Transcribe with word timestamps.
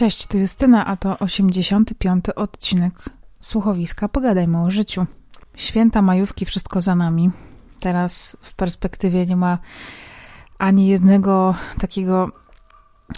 Cześć, 0.00 0.26
tu 0.26 0.38
Justyna, 0.38 0.86
a 0.86 0.96
to 0.96 1.18
85. 1.18 2.24
odcinek 2.36 2.92
słuchowiska 3.40 4.08
Pogadajmy 4.08 4.62
o 4.62 4.70
życiu. 4.70 5.06
Święta 5.54 6.02
majówki, 6.02 6.44
wszystko 6.44 6.80
za 6.80 6.94
nami. 6.94 7.30
Teraz 7.80 8.36
w 8.40 8.54
perspektywie 8.54 9.26
nie 9.26 9.36
ma 9.36 9.58
ani 10.58 10.86
jednego 10.86 11.54
takiego, 11.80 12.28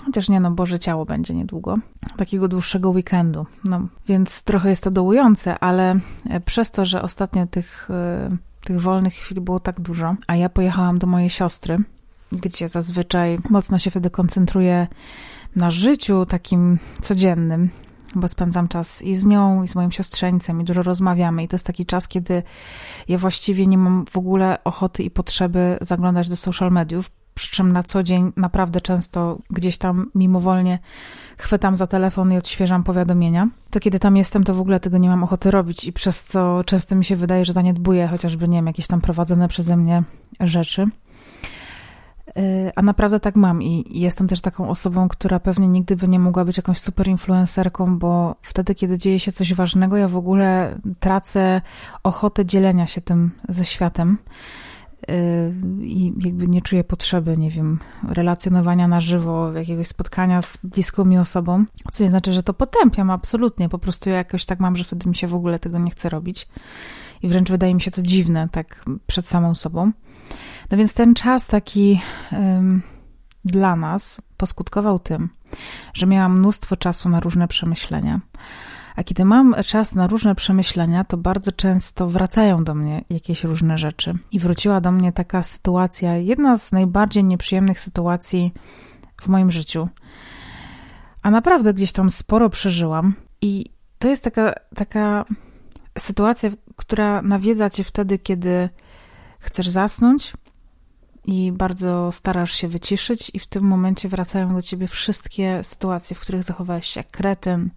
chociaż 0.05 0.29
nie 0.29 0.41
no, 0.41 0.51
Boże 0.51 0.79
Ciało 0.79 1.05
będzie 1.05 1.35
niedługo, 1.35 1.77
takiego 2.17 2.49
dłuższego 2.49 2.91
weekendu. 2.91 3.47
No, 3.65 3.81
więc 4.09 4.43
trochę 4.43 4.69
jest 4.69 4.85
to 4.85 4.91
dołujące, 4.91 5.59
ale 5.59 5.99
przez 6.45 6.71
to, 6.71 6.85
że 6.85 7.03
ostatnio 7.03 7.47
tych, 7.47 7.91
e, 7.91 8.37
tych 8.65 8.81
wolnych 8.81 9.15
chwil 9.15 9.41
było 9.41 9.61
tak 9.61 9.81
dużo, 9.81 10.17
a 10.27 10.37
ja 10.37 10.49
pojechałam 10.49 10.99
do 10.99 11.07
mojej 11.07 11.31
siostry, 11.31 11.77
gdzie 12.33 12.69
zazwyczaj 12.69 13.39
mocno 13.51 13.79
się 13.79 13.91
wtedy 13.91 14.11
koncentruję 14.11 14.87
na 15.57 15.71
życiu 15.71 16.27
takim 16.27 16.79
codziennym, 17.03 17.71
bo 18.15 18.29
spędzam 18.29 18.69
czas 18.69 19.03
i 19.03 19.15
z 19.15 19.27
nią, 19.27 19.63
i 19.63 19.69
z 19.69 19.75
moim 19.75 19.93
siostrzeńcem, 19.93 20.61
i 20.61 20.65
dużo 20.65 20.83
rozmawiamy. 20.83 21.43
I 21.43 21.49
to 21.49 21.55
jest 21.55 21.67
taki 21.67 21.87
czas, 21.87 22.09
kiedy 22.09 22.43
ja 23.09 23.19
właściwie 23.19 23.67
nie 23.67 23.79
mam 23.79 24.05
w 24.11 24.17
ogóle 24.17 24.65
ochoty 24.65 25.03
i 25.03 25.11
potrzeby 25.11 25.79
zaglądać 25.81 26.29
do 26.29 26.37
social 26.37 26.71
mediów, 26.71 27.11
przy 27.35 27.51
czym 27.51 27.73
na 27.73 27.83
co 27.83 28.03
dzień 28.03 28.33
naprawdę 28.37 28.81
często 28.81 29.39
gdzieś 29.51 29.79
tam 29.79 30.11
mimowolnie 30.15 30.79
chwytam 31.39 31.77
za 31.77 31.87
telefon 31.87 32.33
i 32.33 32.37
odświeżam 32.37 32.85
powiadomienia. 32.85 33.49
To 33.71 33.81
kiedy 33.81 33.99
tam 33.99 34.17
jestem, 34.17 34.45
to 34.45 34.55
w 34.55 34.61
ogóle 34.61 34.81
tego 34.81 34.99
nie 34.99 35.09
mam 35.09 35.25
ochoty 35.25 35.51
robić 35.51 35.85
i 35.85 35.93
przez 35.93 36.25
co 36.25 36.65
często 36.65 36.95
mi 36.95 37.05
się 37.05 37.17
wydaje, 37.17 37.45
że 37.45 37.53
zaniedbuję 37.53 38.09
chociażby, 38.09 38.49
nie 38.49 38.59
wiem, 38.59 38.67
jakieś 38.67 38.87
tam 38.87 39.01
prowadzone 39.01 39.49
przeze 39.49 39.77
mnie 39.77 40.03
rzeczy. 40.41 40.87
A 42.77 42.83
naprawdę 42.83 43.21
tak 43.21 43.37
mam 43.37 43.63
i 43.63 44.01
jestem 44.01 44.29
też 44.29 44.41
taką 44.41 44.69
osobą, 44.69 45.09
która 45.09 45.41
pewnie 45.41 45.69
nigdy 45.69 45.97
by 45.97 46.09
nie 46.09 46.19
mogła 46.19 46.45
być 46.45 46.57
jakąś 46.57 46.79
super 46.79 47.09
influencerką, 47.09 47.99
bo 47.99 48.37
wtedy, 48.43 48.75
kiedy 48.75 48.99
dzieje 48.99 49.21
się 49.21 49.33
coś 49.33 49.55
ważnego, 49.55 49.97
ja 49.97 50.09
w 50.09 50.17
ogóle 50.17 50.79
tracę 51.01 51.61
ochotę 52.03 52.45
dzielenia 52.45 52.87
się 52.87 53.01
tym 53.01 53.31
ze 53.49 53.65
światem. 53.65 54.19
Y, 55.11 55.55
i 55.83 56.13
jakby 56.25 56.49
nie 56.49 56.63
czuję 56.63 56.85
potrzeby, 56.85 57.39
nie 57.39 57.51
wiem, 57.51 57.79
relacjonowania 58.09 58.89
na 58.89 59.01
żywo, 59.01 59.53
jakiegoś 59.53 59.87
spotkania 59.87 60.43
z 60.43 60.59
bliską 60.65 61.05
mi 61.05 61.19
osobą, 61.19 61.65
co 61.93 62.05
nie 62.05 62.11
znaczy, 62.11 62.33
że 62.33 62.43
to 62.43 62.55
potępiam, 62.55 63.11
absolutnie, 63.11 63.69
po 63.69 63.79
prostu 63.79 64.11
ja 64.11 64.17
jakoś 64.17 64.45
tak 64.45 64.61
mam, 64.61 64.77
że 64.77 64.85
wtedy 64.85 65.09
mi 65.09 65.17
się 65.17 65.27
w 65.27 65.35
ogóle 65.35 65.59
tego 65.59 65.79
nie 65.79 65.91
chce 65.91 66.09
robić. 66.09 66.49
I 67.23 67.29
wręcz 67.29 67.51
wydaje 67.51 67.75
mi 67.75 67.81
się 67.81 67.91
to 67.91 68.03
dziwne, 68.03 68.49
tak 68.53 68.85
przed 69.07 69.27
samą 69.27 69.55
sobą. 69.55 69.93
No 70.73 70.79
więc 70.79 70.95
ten 70.95 71.15
czas 71.15 71.47
taki 71.47 72.01
um, 72.33 72.83
dla 73.45 73.77
nas 73.77 74.21
poskutkował 74.37 74.99
tym, 74.99 75.29
że 75.95 76.07
miałam 76.07 76.39
mnóstwo 76.39 76.77
czasu 76.77 77.09
na 77.09 77.21
różne 77.21 77.49
przemyślenia. 77.49 78.21
A 78.97 79.05
kiedy 79.05 79.25
mam 79.25 79.55
czas 79.67 79.95
na 79.95 80.07
różne 80.07 80.35
przemyślenia, 80.35 81.05
to 81.05 81.17
bardzo 81.17 81.53
często 81.53 82.09
wracają 82.09 82.65
do 82.65 82.75
mnie 82.75 83.05
jakieś 83.11 83.45
różne 83.45 83.79
rzeczy. 83.79 84.15
I 84.31 84.39
wróciła 84.39 84.81
do 84.81 84.93
mnie 84.93 85.13
taka 85.13 85.43
sytuacja, 85.43 86.17
jedna 86.17 86.59
z 86.59 86.73
najbardziej 86.73 87.25
nieprzyjemnych 87.25 87.81
sytuacji 87.81 88.53
w 89.23 89.29
moim 89.29 89.51
życiu. 89.51 89.89
A 91.23 91.31
naprawdę 91.31 91.75
gdzieś 91.75 91.93
tam 91.93 92.11
sporo 92.11 92.51
przeżyłam. 92.51 93.15
I 93.41 93.71
to 93.99 94.09
jest 94.09 94.25
taka, 94.25 94.53
taka 94.77 95.25
sytuacja, 95.99 96.51
która 96.77 97.23
nawiedza 97.23 97.71
cię 97.71 97.85
wtedy, 97.85 98.19
kiedy 98.19 98.69
chcesz 99.41 99.69
zasnąć, 99.69 100.33
i 101.25 101.53
bardzo 101.53 102.13
starasz 102.13 102.53
się 102.53 102.69
wyciszyć, 102.69 103.31
i 103.35 103.39
w 103.39 103.47
tym 103.47 103.65
momencie 103.65 104.09
wracają 104.09 104.55
do 104.55 104.63
ciebie 104.63 104.87
wszystkie 104.87 105.65
sytuacje, 105.65 106.17
w 106.17 106.21
których 106.21 106.43
zachowałeś 106.43 106.87
się 106.87 107.01
jak 107.01 107.11
kretyn, 107.11 107.71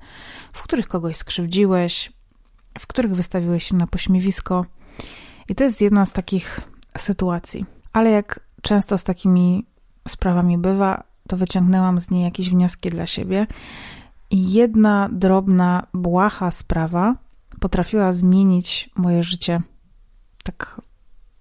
w 0.53 0.63
których 0.63 0.87
kogoś 0.87 1.15
skrzywdziłeś, 1.15 2.13
w 2.79 2.87
których 2.87 3.15
wystawiłeś 3.15 3.63
się 3.63 3.75
na 3.75 3.87
pośmiewisko. 3.87 4.65
I 5.49 5.55
to 5.55 5.63
jest 5.63 5.81
jedna 5.81 6.05
z 6.05 6.13
takich 6.13 6.61
sytuacji. 6.97 7.65
Ale 7.93 8.09
jak 8.09 8.39
często 8.61 8.97
z 8.97 9.03
takimi 9.03 9.65
sprawami 10.07 10.57
bywa, 10.57 11.03
to 11.27 11.37
wyciągnęłam 11.37 11.99
z 11.99 12.11
niej 12.11 12.23
jakieś 12.23 12.49
wnioski 12.49 12.89
dla 12.89 13.05
siebie. 13.05 13.47
I 14.31 14.53
jedna 14.53 15.09
drobna, 15.11 15.87
błaha 15.93 16.51
sprawa 16.51 17.15
potrafiła 17.59 18.13
zmienić 18.13 18.89
moje 18.95 19.23
życie 19.23 19.61
tak 20.43 20.81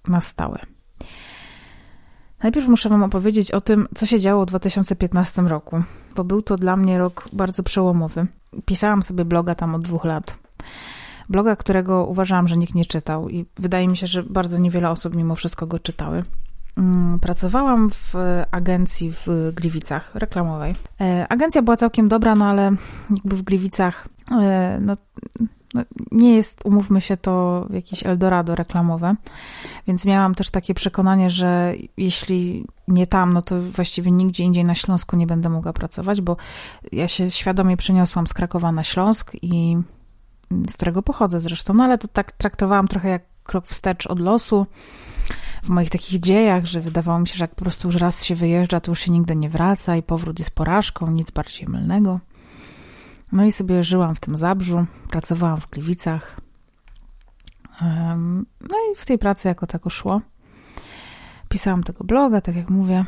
na 0.08 0.20
stałe. 0.20 0.73
Najpierw 2.44 2.68
muszę 2.68 2.88
Wam 2.88 3.02
opowiedzieć 3.02 3.50
o 3.50 3.60
tym, 3.60 3.88
co 3.94 4.06
się 4.06 4.20
działo 4.20 4.44
w 4.44 4.48
2015 4.48 5.42
roku, 5.42 5.82
bo 6.16 6.24
był 6.24 6.42
to 6.42 6.56
dla 6.56 6.76
mnie 6.76 6.98
rok 6.98 7.28
bardzo 7.32 7.62
przełomowy. 7.62 8.26
Pisałam 8.64 9.02
sobie 9.02 9.24
bloga 9.24 9.54
tam 9.54 9.74
od 9.74 9.82
dwóch 9.82 10.04
lat. 10.04 10.38
Bloga, 11.28 11.56
którego 11.56 12.06
uważałam, 12.06 12.48
że 12.48 12.56
nikt 12.56 12.74
nie 12.74 12.84
czytał, 12.84 13.28
i 13.28 13.44
wydaje 13.56 13.88
mi 13.88 13.96
się, 13.96 14.06
że 14.06 14.22
bardzo 14.22 14.58
niewiele 14.58 14.90
osób 14.90 15.14
mimo 15.16 15.34
wszystko 15.34 15.66
go 15.66 15.78
czytały. 15.78 16.22
Mm, 16.76 17.20
pracowałam 17.20 17.90
w 17.90 18.14
agencji 18.50 19.12
w 19.12 19.52
Gliwicach 19.54 20.14
reklamowej. 20.14 20.74
E, 21.00 21.26
agencja 21.28 21.62
była 21.62 21.76
całkiem 21.76 22.08
dobra, 22.08 22.34
no 22.34 22.46
ale 22.46 22.62
jakby 23.10 23.36
w 23.36 23.42
Gliwicach 23.42 24.08
e, 24.30 24.78
no, 24.80 24.96
no, 25.74 25.82
nie 26.12 26.36
jest, 26.36 26.60
umówmy 26.64 27.00
się, 27.00 27.16
to 27.16 27.66
jakieś 27.70 28.06
Eldorado 28.06 28.54
reklamowe, 28.54 29.14
więc 29.86 30.04
miałam 30.04 30.34
też 30.34 30.50
takie 30.50 30.74
przekonanie, 30.74 31.30
że 31.30 31.74
jeśli 31.96 32.66
nie 32.88 33.06
tam, 33.06 33.32
no 33.32 33.42
to 33.42 33.62
właściwie 33.62 34.10
nigdzie 34.10 34.44
indziej 34.44 34.64
na 34.64 34.74
Śląsku 34.74 35.16
nie 35.16 35.26
będę 35.26 35.48
mogła 35.48 35.72
pracować, 35.72 36.20
bo 36.20 36.36
ja 36.92 37.08
się 37.08 37.30
świadomie 37.30 37.76
przeniosłam 37.76 38.26
z 38.26 38.34
Krakowa 38.34 38.72
na 38.72 38.82
Śląsk 38.82 39.32
i 39.42 39.76
z 40.70 40.76
którego 40.76 41.02
pochodzę 41.02 41.40
zresztą, 41.40 41.74
no 41.74 41.84
ale 41.84 41.98
to 41.98 42.08
tak 42.08 42.32
traktowałam 42.32 42.88
trochę 42.88 43.08
jak 43.08 43.22
krok 43.44 43.66
wstecz 43.66 44.06
od 44.06 44.20
losu 44.20 44.66
w 45.62 45.68
moich 45.68 45.90
takich 45.90 46.20
dziejach, 46.20 46.66
że 46.66 46.80
wydawało 46.80 47.18
mi 47.18 47.28
się, 47.28 47.36
że 47.36 47.44
jak 47.44 47.54
po 47.54 47.62
prostu 47.62 47.88
już 47.88 47.96
raz 47.96 48.24
się 48.24 48.34
wyjeżdża, 48.34 48.80
to 48.80 48.90
już 48.90 49.00
się 49.00 49.12
nigdy 49.12 49.36
nie 49.36 49.48
wraca 49.48 49.96
i 49.96 50.02
powrót 50.02 50.38
jest 50.38 50.50
porażką, 50.50 51.10
nic 51.10 51.30
bardziej 51.30 51.68
mylnego. 51.68 52.20
No 53.34 53.44
i 53.44 53.52
sobie 53.52 53.84
żyłam 53.84 54.14
w 54.14 54.20
tym 54.20 54.36
Zabrzu, 54.36 54.86
pracowałam 55.10 55.60
w 55.60 55.70
Gliwicach. 55.70 56.40
No 58.60 58.76
i 58.92 58.96
w 58.96 59.06
tej 59.06 59.18
pracy 59.18 59.48
jako 59.48 59.66
tako 59.66 59.90
szło. 59.90 60.20
Pisałam 61.48 61.82
tego 61.82 62.04
bloga, 62.04 62.40
tak 62.40 62.56
jak 62.56 62.70
mówię. 62.70 63.04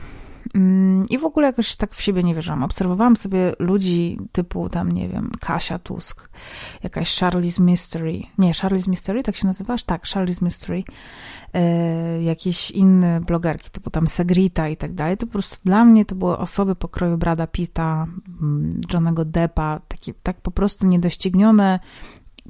Mm, 0.54 1.04
I 1.10 1.18
w 1.18 1.24
ogóle 1.24 1.46
jakoś 1.46 1.76
tak 1.76 1.94
w 1.94 2.02
siebie 2.02 2.22
nie 2.22 2.34
wierzyłam. 2.34 2.62
Obserwowałam 2.62 3.16
sobie 3.16 3.52
ludzi 3.58 4.18
typu 4.32 4.68
tam, 4.68 4.92
nie 4.92 5.08
wiem, 5.08 5.30
Kasia 5.40 5.78
Tusk, 5.78 6.28
jakaś 6.82 7.18
Charlie's 7.18 7.60
Mystery. 7.60 8.22
Nie, 8.38 8.52
Charlie's 8.52 8.88
Mystery, 8.88 9.22
tak 9.22 9.36
się 9.36 9.46
nazywasz? 9.46 9.84
Tak, 9.84 10.02
Charlie's 10.02 10.42
Mystery. 10.42 10.84
E, 11.54 12.22
jakieś 12.22 12.70
inne 12.70 13.20
blogerki, 13.20 13.70
typu 13.70 13.90
tam 13.90 14.06
Segrita 14.06 14.68
i 14.68 14.76
tak 14.76 14.94
dalej. 14.94 15.16
To 15.16 15.26
po 15.26 15.32
prostu 15.32 15.56
dla 15.64 15.84
mnie 15.84 16.04
to 16.04 16.14
były 16.14 16.38
osoby 16.38 16.74
pokroju 16.74 17.18
Brada 17.18 17.46
Pitta, 17.46 18.06
mm, 18.42 18.80
Johnego 18.92 19.24
Deppa, 19.24 19.80
takie 19.88 20.14
tak 20.22 20.40
po 20.40 20.50
prostu 20.50 20.86
niedoścignione 20.86 21.80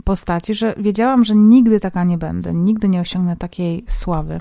postaci, 0.05 0.55
że 0.55 0.75
wiedziałam, 0.79 1.25
że 1.25 1.35
nigdy 1.35 1.81
taka 1.81 2.05
nie 2.05 2.19
będę, 2.19 2.55
nigdy 2.55 2.89
nie 2.89 3.01
osiągnę 3.01 3.37
takiej 3.37 3.85
sławy 3.89 4.41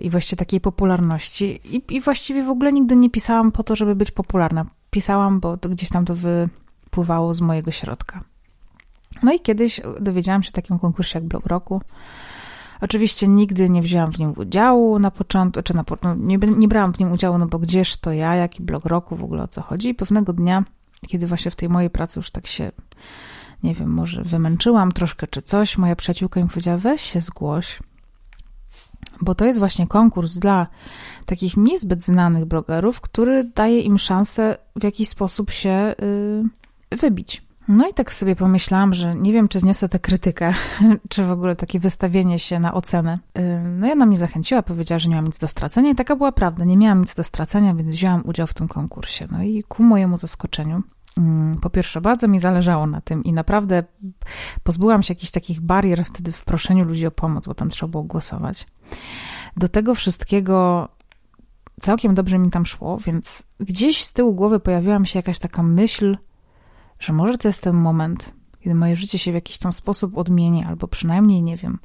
i 0.00 0.10
właściwie 0.10 0.38
takiej 0.38 0.60
popularności. 0.60 1.60
I, 1.76 1.82
I, 1.90 2.00
właściwie 2.00 2.42
w 2.42 2.48
ogóle 2.48 2.72
nigdy 2.72 2.96
nie 2.96 3.10
pisałam 3.10 3.52
po 3.52 3.62
to, 3.62 3.76
żeby 3.76 3.96
być 3.96 4.10
popularna. 4.10 4.66
Pisałam, 4.90 5.40
bo 5.40 5.56
to 5.56 5.68
gdzieś 5.68 5.88
tam 5.88 6.04
to 6.04 6.14
wypływało 6.14 7.34
z 7.34 7.40
mojego 7.40 7.70
środka. 7.70 8.24
No 9.22 9.32
i 9.32 9.40
kiedyś 9.40 9.80
dowiedziałam 10.00 10.42
się 10.42 10.48
o 10.48 10.52
takim 10.52 10.78
konkursie 10.78 11.18
jak 11.18 11.28
Blog 11.28 11.46
Roku. 11.46 11.80
Oczywiście 12.80 13.28
nigdy 13.28 13.70
nie 13.70 13.82
wzięłam 13.82 14.12
w 14.12 14.18
nim 14.18 14.32
udziału 14.36 14.98
na 14.98 15.10
początku, 15.10 15.62
czy 15.62 15.76
na, 15.76 15.84
no, 16.02 16.14
nie, 16.14 16.38
nie 16.38 16.68
brałam 16.68 16.92
w 16.92 16.98
nim 16.98 17.12
udziału, 17.12 17.38
no 17.38 17.46
bo 17.46 17.58
gdzież 17.58 17.96
to 17.96 18.12
ja, 18.12 18.34
jaki 18.34 18.62
Blog 18.62 18.84
Roku, 18.84 19.16
w 19.16 19.24
ogóle 19.24 19.42
o 19.42 19.48
co 19.48 19.62
chodzi. 19.62 19.88
I 19.88 19.94
pewnego 19.94 20.32
dnia, 20.32 20.64
kiedy 21.08 21.26
właśnie 21.26 21.50
w 21.50 21.56
tej 21.56 21.68
mojej 21.68 21.90
pracy 21.90 22.18
już 22.18 22.30
tak 22.30 22.46
się, 22.46 22.72
nie 23.62 23.74
wiem, 23.74 23.90
może 23.90 24.22
wymęczyłam 24.22 24.92
troszkę 24.92 25.26
czy 25.26 25.42
coś, 25.42 25.78
moja 25.78 25.96
przyjaciółka 25.96 26.40
mi 26.40 26.48
powiedziała, 26.48 26.78
weź 26.78 27.00
się 27.00 27.20
zgłoś 27.20 27.78
bo 29.20 29.34
to 29.34 29.44
jest 29.44 29.58
właśnie 29.58 29.86
konkurs 29.86 30.38
dla 30.38 30.66
takich 31.26 31.56
niezbyt 31.56 32.02
znanych 32.02 32.44
blogerów, 32.44 33.00
który 33.00 33.44
daje 33.44 33.80
im 33.80 33.98
szansę 33.98 34.56
w 34.76 34.84
jakiś 34.84 35.08
sposób 35.08 35.50
się 35.50 35.94
y, 36.92 36.96
wybić. 36.96 37.42
No 37.68 37.88
i 37.88 37.94
tak 37.94 38.14
sobie 38.14 38.36
pomyślałam, 38.36 38.94
że 38.94 39.14
nie 39.14 39.32
wiem, 39.32 39.48
czy 39.48 39.60
zniosę 39.60 39.88
tę 39.88 39.98
krytykę, 39.98 40.54
czy 41.08 41.24
w 41.24 41.30
ogóle 41.30 41.56
takie 41.56 41.80
wystawienie 41.80 42.38
się 42.38 42.58
na 42.58 42.74
ocenę. 42.74 43.18
Y, 43.38 43.62
no 43.64 43.88
i 43.88 43.92
ona 43.92 44.06
mnie 44.06 44.18
zachęciła, 44.18 44.62
powiedziała, 44.62 44.98
że 44.98 45.08
nie 45.08 45.16
mam 45.16 45.24
nic 45.24 45.38
do 45.38 45.48
stracenia 45.48 45.90
i 45.90 45.94
taka 45.94 46.16
była 46.16 46.32
prawda, 46.32 46.64
nie 46.64 46.76
miałam 46.76 47.00
nic 47.00 47.14
do 47.14 47.24
stracenia, 47.24 47.74
więc 47.74 47.88
wzięłam 47.88 48.22
udział 48.24 48.46
w 48.46 48.54
tym 48.54 48.68
konkursie. 48.68 49.28
No 49.30 49.42
i 49.42 49.62
ku 49.62 49.82
mojemu 49.82 50.16
zaskoczeniu 50.16 50.82
po 51.62 51.70
pierwsze, 51.70 52.00
bardzo 52.00 52.28
mi 52.28 52.40
zależało 52.40 52.86
na 52.86 53.00
tym 53.00 53.24
i 53.24 53.32
naprawdę 53.32 53.84
pozbyłam 54.62 55.02
się 55.02 55.14
jakichś 55.14 55.30
takich 55.30 55.60
barier 55.60 56.04
wtedy 56.04 56.32
w 56.32 56.44
proszeniu 56.44 56.84
ludzi 56.84 57.06
o 57.06 57.10
pomoc, 57.10 57.46
bo 57.46 57.54
tam 57.54 57.68
trzeba 57.68 57.90
było 57.90 58.02
głosować. 58.02 58.66
Do 59.56 59.68
tego 59.68 59.94
wszystkiego 59.94 60.88
całkiem 61.80 62.14
dobrze 62.14 62.38
mi 62.38 62.50
tam 62.50 62.66
szło, 62.66 62.98
więc 62.98 63.46
gdzieś 63.60 64.04
z 64.04 64.12
tyłu 64.12 64.34
głowy 64.34 64.60
pojawiła 64.60 64.98
mi 64.98 65.06
się 65.06 65.18
jakaś 65.18 65.38
taka 65.38 65.62
myśl, 65.62 66.16
że 66.98 67.12
może 67.12 67.38
to 67.38 67.48
jest 67.48 67.62
ten 67.62 67.76
moment, 67.76 68.34
kiedy 68.60 68.74
moje 68.74 68.96
życie 68.96 69.18
się 69.18 69.30
w 69.30 69.34
jakiś 69.34 69.58
tam 69.58 69.72
sposób 69.72 70.18
odmieni, 70.18 70.64
albo 70.64 70.88
przynajmniej, 70.88 71.42
nie 71.42 71.56
wiem, 71.56 71.78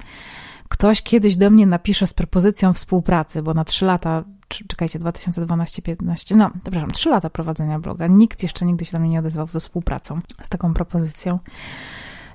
ktoś 0.68 1.02
kiedyś 1.02 1.36
do 1.36 1.50
mnie 1.50 1.66
napisze 1.66 2.06
z 2.06 2.14
propozycją 2.14 2.72
współpracy, 2.72 3.42
bo 3.42 3.54
na 3.54 3.64
trzy 3.64 3.84
lata, 3.84 4.24
czekajcie, 4.48 4.98
2012-15, 4.98 6.36
no, 6.36 6.50
przepraszam, 6.62 6.90
trzy 6.90 7.10
lata 7.10 7.30
prowadzenia 7.30 7.78
bloga, 7.78 8.06
nikt 8.06 8.42
jeszcze 8.42 8.66
nigdy 8.66 8.84
się 8.84 8.92
do 8.92 8.98
mnie 8.98 9.10
nie 9.10 9.18
odezwał 9.18 9.46
ze 9.46 9.60
współpracą, 9.60 10.20
z 10.42 10.48
taką 10.48 10.74
propozycją. 10.74 11.38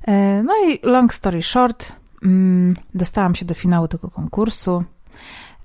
E, 0.08 0.44
no 0.44 0.54
i 0.68 0.80
long 0.84 1.14
story 1.14 1.44
short, 1.44 1.96
mm, 2.24 2.76
dostałam 2.96 3.36
się 3.36 3.46
do 3.46 3.54
finału 3.54 3.88
tego 3.88 4.10
konkursu. 4.10 4.84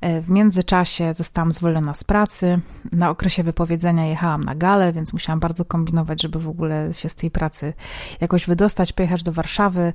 E, 0.01 0.21
w 0.21 0.31
międzyczasie 0.31 1.15
zostałam 1.15 1.53
zwolniona 1.53 1.95
z 1.95 2.05
pracy. 2.05 2.61
Na 2.93 3.11
okresie 3.11 3.43
wypowiedzenia 3.43 4.07
jechałam 4.07 4.45
na 4.45 4.55
galę, 4.55 4.93
więc 4.93 5.13
musiałam 5.13 5.41
bardzo 5.41 5.65
kombinować, 5.65 6.23
żeby 6.23 6.39
w 6.39 6.49
ogóle 6.49 6.93
się 6.93 7.09
z 7.09 7.15
tej 7.15 7.31
pracy 7.31 7.73
jakoś 8.21 8.47
wydostać, 8.47 8.93
pojechać 8.93 9.23
do 9.23 9.33
Warszawy, 9.33 9.93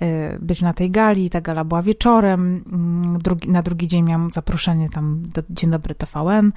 e, 0.00 0.38
być 0.38 0.62
na 0.62 0.74
tej 0.74 0.90
gali. 0.90 1.30
Ta 1.30 1.40
gala 1.40 1.64
była 1.64 1.82
wieczorem. 1.82 2.64
Mm, 2.72 3.18
na 3.46 3.62
drugi 3.62 3.88
dzień 3.88 4.04
miałam 4.04 4.30
zaproszenie 4.30 4.90
tam 4.90 5.22
do 5.34 5.42
Dzień 5.50 5.70
Dobry 5.70 5.94
TVN. 5.94 6.52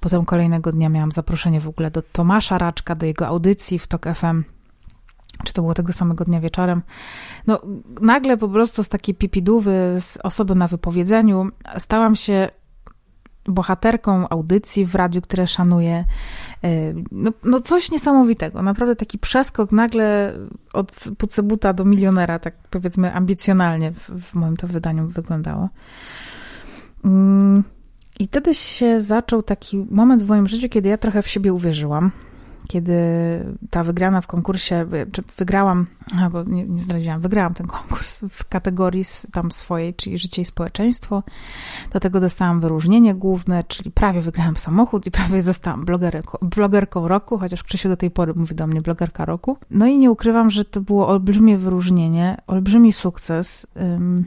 Potem 0.00 0.24
kolejnego 0.24 0.72
dnia 0.72 0.88
miałam 0.88 1.12
zaproszenie 1.12 1.60
w 1.60 1.68
ogóle 1.68 1.90
do 1.90 2.02
Tomasza 2.02 2.58
Raczka, 2.58 2.94
do 2.94 3.06
jego 3.06 3.26
audycji 3.26 3.78
w 3.78 3.86
TOK 3.86 4.06
FM 4.14 4.59
czy 5.44 5.52
to 5.52 5.62
było 5.62 5.74
tego 5.74 5.92
samego 5.92 6.24
dnia 6.24 6.40
wieczorem. 6.40 6.82
No, 7.46 7.60
nagle 8.00 8.36
po 8.36 8.48
prostu 8.48 8.82
z 8.82 8.88
takiej 8.88 9.14
pipidówy, 9.14 9.96
z 9.98 10.18
osoby 10.22 10.54
na 10.54 10.68
wypowiedzeniu, 10.68 11.48
stałam 11.78 12.16
się 12.16 12.48
bohaterką 13.48 14.28
audycji 14.28 14.84
w 14.84 14.94
radiu, 14.94 15.22
które 15.22 15.46
szanuję. 15.46 16.04
Y, 16.64 16.94
no, 17.12 17.30
no 17.44 17.60
coś 17.60 17.90
niesamowitego. 17.90 18.62
Naprawdę 18.62 18.96
taki 18.96 19.18
przeskok 19.18 19.72
nagle 19.72 20.34
od 20.72 20.92
pucebuta 21.18 21.72
do 21.72 21.84
milionera, 21.84 22.38
tak 22.38 22.54
powiedzmy 22.70 23.14
ambicjonalnie 23.14 23.92
w, 23.92 24.10
w 24.10 24.34
moim 24.34 24.56
to 24.56 24.66
wydaniu 24.66 25.08
wyglądało. 25.08 25.68
Mm, 27.04 27.64
I 28.18 28.26
wtedy 28.26 28.54
się 28.54 29.00
zaczął 29.00 29.42
taki 29.42 29.86
moment 29.90 30.22
w 30.22 30.28
moim 30.28 30.46
życiu, 30.46 30.68
kiedy 30.68 30.88
ja 30.88 30.98
trochę 30.98 31.22
w 31.22 31.28
siebie 31.28 31.52
uwierzyłam 31.52 32.10
kiedy 32.70 32.94
ta 33.70 33.84
wygrana 33.84 34.20
w 34.20 34.26
konkursie, 34.26 34.86
czy 35.12 35.22
wygrałam, 35.36 35.86
albo 36.20 36.42
nie, 36.42 36.64
nie 36.64 36.78
zdradziłam, 36.78 37.20
wygrałam 37.20 37.54
ten 37.54 37.66
konkurs 37.66 38.20
w 38.30 38.48
kategorii 38.48 39.04
tam 39.32 39.52
swojej, 39.52 39.94
czyli 39.94 40.18
życie 40.18 40.42
i 40.42 40.44
społeczeństwo. 40.44 41.22
Do 41.92 42.00
tego 42.00 42.20
dostałam 42.20 42.60
wyróżnienie 42.60 43.14
główne, 43.14 43.64
czyli 43.64 43.90
prawie 43.90 44.20
wygrałam 44.20 44.56
samochód 44.56 45.06
i 45.06 45.10
prawie 45.10 45.42
zostałam 45.42 45.84
blogerką, 45.84 46.38
blogerką 46.42 47.08
roku, 47.08 47.38
chociaż 47.38 47.62
Krzysiu 47.62 47.88
do 47.88 47.96
tej 47.96 48.10
pory 48.10 48.34
mówi 48.34 48.54
do 48.54 48.66
mnie 48.66 48.82
blogerka 48.82 49.24
roku. 49.24 49.56
No 49.70 49.86
i 49.86 49.98
nie 49.98 50.10
ukrywam, 50.10 50.50
że 50.50 50.64
to 50.64 50.80
było 50.80 51.08
olbrzymie 51.08 51.58
wyróżnienie, 51.58 52.36
olbrzymi 52.46 52.92
sukces. 52.92 53.66
Um, 53.76 54.24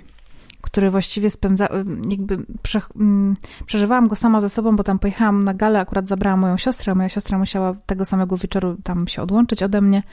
który 0.63 0.91
właściwie 0.91 1.29
spędza, 1.29 1.67
jakby 2.09 2.37
prze, 2.61 2.81
mm, 2.95 3.35
przeżywałam 3.65 4.07
go 4.07 4.15
sama 4.15 4.41
ze 4.41 4.49
sobą, 4.49 4.75
bo 4.75 4.83
tam 4.83 4.99
pojechałam 4.99 5.43
na 5.43 5.53
galę, 5.53 5.79
akurat 5.79 6.07
zabrałam 6.07 6.39
moją 6.39 6.57
siostrę, 6.57 6.91
a 6.91 6.95
moja 6.95 7.09
siostra 7.09 7.37
musiała 7.37 7.75
tego 7.85 8.05
samego 8.05 8.37
wieczoru 8.37 8.77
tam 8.83 9.07
się 9.07 9.21
odłączyć 9.21 9.63
ode 9.63 9.81
mnie, 9.81 10.03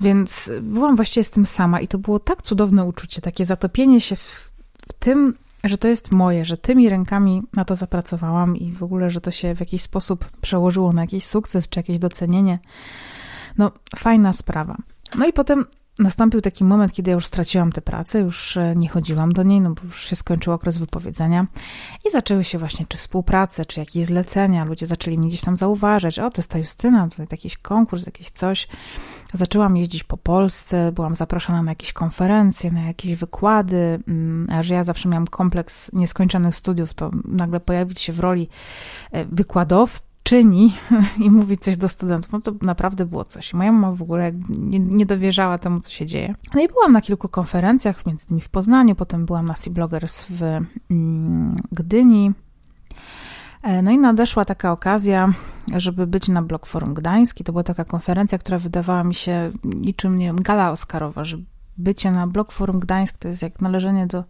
więc 0.00 0.50
byłam 0.62 0.96
właściwie 0.96 1.24
z 1.24 1.30
tym 1.30 1.46
sama 1.46 1.80
i 1.80 1.88
to 1.88 1.98
było 1.98 2.18
tak 2.18 2.42
cudowne 2.42 2.84
uczucie, 2.84 3.20
takie 3.20 3.44
zatopienie 3.44 4.00
się 4.00 4.16
w, 4.16 4.52
w 4.88 4.92
tym, 4.92 5.34
że 5.64 5.78
to 5.78 5.88
jest 5.88 6.12
moje, 6.12 6.44
że 6.44 6.56
tymi 6.56 6.88
rękami 6.88 7.42
na 7.56 7.64
to 7.64 7.76
zapracowałam 7.76 8.56
i 8.56 8.72
w 8.72 8.82
ogóle, 8.82 9.10
że 9.10 9.20
to 9.20 9.30
się 9.30 9.54
w 9.54 9.60
jakiś 9.60 9.82
sposób 9.82 10.30
przełożyło 10.40 10.92
na 10.92 11.00
jakiś 11.00 11.24
sukces 11.26 11.68
czy 11.68 11.78
jakieś 11.78 11.98
docenienie. 11.98 12.58
No, 13.58 13.72
fajna 13.96 14.32
sprawa. 14.32 14.76
No 15.18 15.26
i 15.26 15.32
potem 15.32 15.64
nastąpił 15.98 16.40
taki 16.40 16.64
moment, 16.64 16.92
kiedy 16.92 17.10
ja 17.10 17.14
już 17.14 17.26
straciłam 17.26 17.72
tę 17.72 17.82
pracę, 17.82 18.20
już 18.20 18.56
e, 18.56 18.74
nie 18.76 18.88
chodziłam 18.88 19.32
do 19.32 19.42
niej, 19.42 19.60
no 19.60 19.70
bo 19.70 19.82
już 19.84 20.06
się 20.06 20.16
skończył 20.16 20.52
okres 20.52 20.78
wypowiedzenia 20.78 21.46
i 22.08 22.10
zaczęły 22.10 22.44
się 22.44 22.58
właśnie 22.58 22.86
czy 22.88 22.98
współprace, 22.98 23.64
czy 23.64 23.80
jakieś 23.80 24.04
zlecenia, 24.04 24.64
ludzie 24.64 24.86
zaczęli 24.86 25.18
mnie 25.18 25.28
gdzieś 25.28 25.40
tam 25.40 25.56
zauważyć, 25.56 26.18
o 26.18 26.30
to 26.30 26.38
jest 26.38 26.50
ta 26.50 26.58
Justyna, 26.58 27.08
to 27.08 27.22
jakiś 27.30 27.56
konkurs, 27.56 28.06
jakieś 28.06 28.30
coś. 28.30 28.68
Zaczęłam 29.32 29.76
jeździć 29.76 30.04
po 30.04 30.16
Polsce, 30.16 30.92
byłam 30.92 31.14
zaproszona 31.14 31.62
na 31.62 31.70
jakieś 31.70 31.92
konferencje, 31.92 32.70
na 32.70 32.82
jakieś 32.82 33.14
wykłady, 33.14 33.98
mm, 34.08 34.48
a 34.50 34.62
że 34.62 34.74
ja 34.74 34.84
zawsze 34.84 35.08
miałam 35.08 35.26
kompleks 35.26 35.92
nieskończonych 35.92 36.56
studiów, 36.56 36.94
to 36.94 37.10
nagle 37.24 37.60
pojawić 37.60 38.00
się 38.00 38.12
w 38.12 38.20
roli 38.20 38.48
e, 39.12 39.24
wykładowcy, 39.24 40.15
czyni 40.26 40.74
i 41.24 41.30
mówi 41.30 41.58
coś 41.58 41.76
do 41.76 41.88
studentów, 41.88 42.32
no 42.32 42.40
to 42.40 42.52
naprawdę 42.62 43.06
było 43.06 43.24
coś. 43.24 43.54
Moja 43.54 43.72
mama 43.72 43.96
w 43.96 44.02
ogóle 44.02 44.32
nie, 44.48 44.78
nie 44.78 45.06
dowierzała 45.06 45.58
temu, 45.58 45.80
co 45.80 45.90
się 45.90 46.06
dzieje. 46.06 46.34
No 46.54 46.60
i 46.62 46.68
byłam 46.68 46.92
na 46.92 47.00
kilku 47.00 47.28
konferencjach, 47.28 48.06
między 48.06 48.26
innymi 48.28 48.40
w 48.40 48.48
Poznaniu, 48.48 48.94
potem 48.94 49.26
byłam 49.26 49.46
na 49.46 49.56
Sea 49.56 49.72
Bloggers 49.72 50.26
w 50.30 50.42
mm, 50.90 51.56
Gdyni. 51.72 52.32
E, 53.62 53.82
no 53.82 53.90
i 53.90 53.98
nadeszła 53.98 54.44
taka 54.44 54.72
okazja, 54.72 55.32
żeby 55.76 56.06
być 56.06 56.28
na 56.28 56.42
Blog 56.42 56.66
Forum 56.66 56.94
Gdański. 56.94 57.44
To 57.44 57.52
była 57.52 57.62
taka 57.62 57.84
konferencja, 57.84 58.38
która 58.38 58.58
wydawała 58.58 59.04
mi 59.04 59.14
się 59.14 59.52
niczym, 59.64 60.18
nie 60.18 60.26
wiem, 60.26 60.42
gala 60.42 60.70
oscarowa, 60.70 61.24
że 61.24 61.38
bycie 61.78 62.10
na 62.10 62.26
Blog 62.26 62.52
Forum 62.52 62.80
Gdańsk 62.80 63.18
to 63.18 63.28
jest 63.28 63.42
jak 63.42 63.60
należenie 63.60 64.06
do 64.06 64.24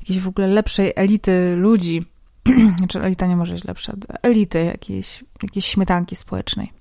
jakiejś 0.00 0.20
w 0.20 0.28
ogóle 0.28 0.46
lepszej 0.46 0.92
elity 0.96 1.56
ludzi, 1.56 2.06
znaczy 2.78 3.02
elita 3.02 3.26
nie 3.26 3.36
może 3.36 3.52
być 3.54 3.64
lepsza, 3.64 3.92
elity 4.22 4.64
jakiejś, 4.64 5.24
jakiejś 5.42 5.66
śmietanki 5.66 6.16
społecznej. 6.16 6.72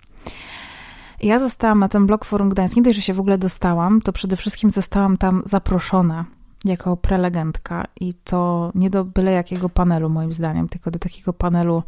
Ja 1.21 1.39
zostałam 1.39 1.79
na 1.79 1.89
ten 1.89 2.05
blok 2.05 2.25
Forum 2.25 2.49
Gdańsk. 2.49 2.75
Nie 2.75 2.81
dość, 2.81 2.95
że 2.95 3.01
się 3.01 3.13
w 3.13 3.19
ogóle 3.19 3.37
dostałam, 3.37 4.01
to 4.01 4.13
przede 4.13 4.35
wszystkim 4.35 4.71
zostałam 4.71 5.17
tam 5.17 5.43
zaproszona 5.45 6.25
jako 6.65 6.97
prelegentka 6.97 7.85
i 7.99 8.13
to 8.13 8.71
nie 8.75 8.89
do 8.89 9.05
byle 9.05 9.31
jakiego 9.31 9.69
panelu, 9.69 10.09
moim 10.09 10.33
zdaniem, 10.33 10.69
tylko 10.69 10.91
do 10.91 10.99
takiego 10.99 11.33
panelu 11.33 11.83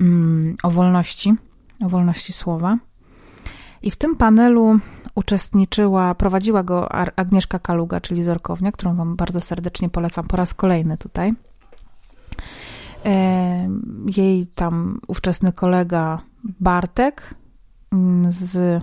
mm, 0.00 0.56
o 0.62 0.70
wolności, 0.70 1.34
o 1.84 1.88
wolności 1.88 2.32
słowa. 2.32 2.78
I 3.82 3.90
w 3.90 3.96
tym 3.96 4.16
panelu 4.16 4.78
uczestniczyła, 5.14 6.14
prowadziła 6.14 6.62
go 6.62 6.92
Agnieszka 6.92 7.58
Kaluga, 7.58 8.00
czyli 8.00 8.24
Zorkownia, 8.24 8.72
którą 8.72 8.96
Wam 8.96 9.16
bardzo 9.16 9.40
serdecznie 9.40 9.88
polecam 9.88 10.28
po 10.28 10.36
raz 10.36 10.54
kolejny 10.54 10.98
tutaj 10.98 11.32
jej 14.16 14.46
tam 14.46 15.00
ówczesny 15.06 15.52
kolega 15.52 16.20
Bartek 16.44 17.34
mm, 17.92 18.32
z 18.32 18.82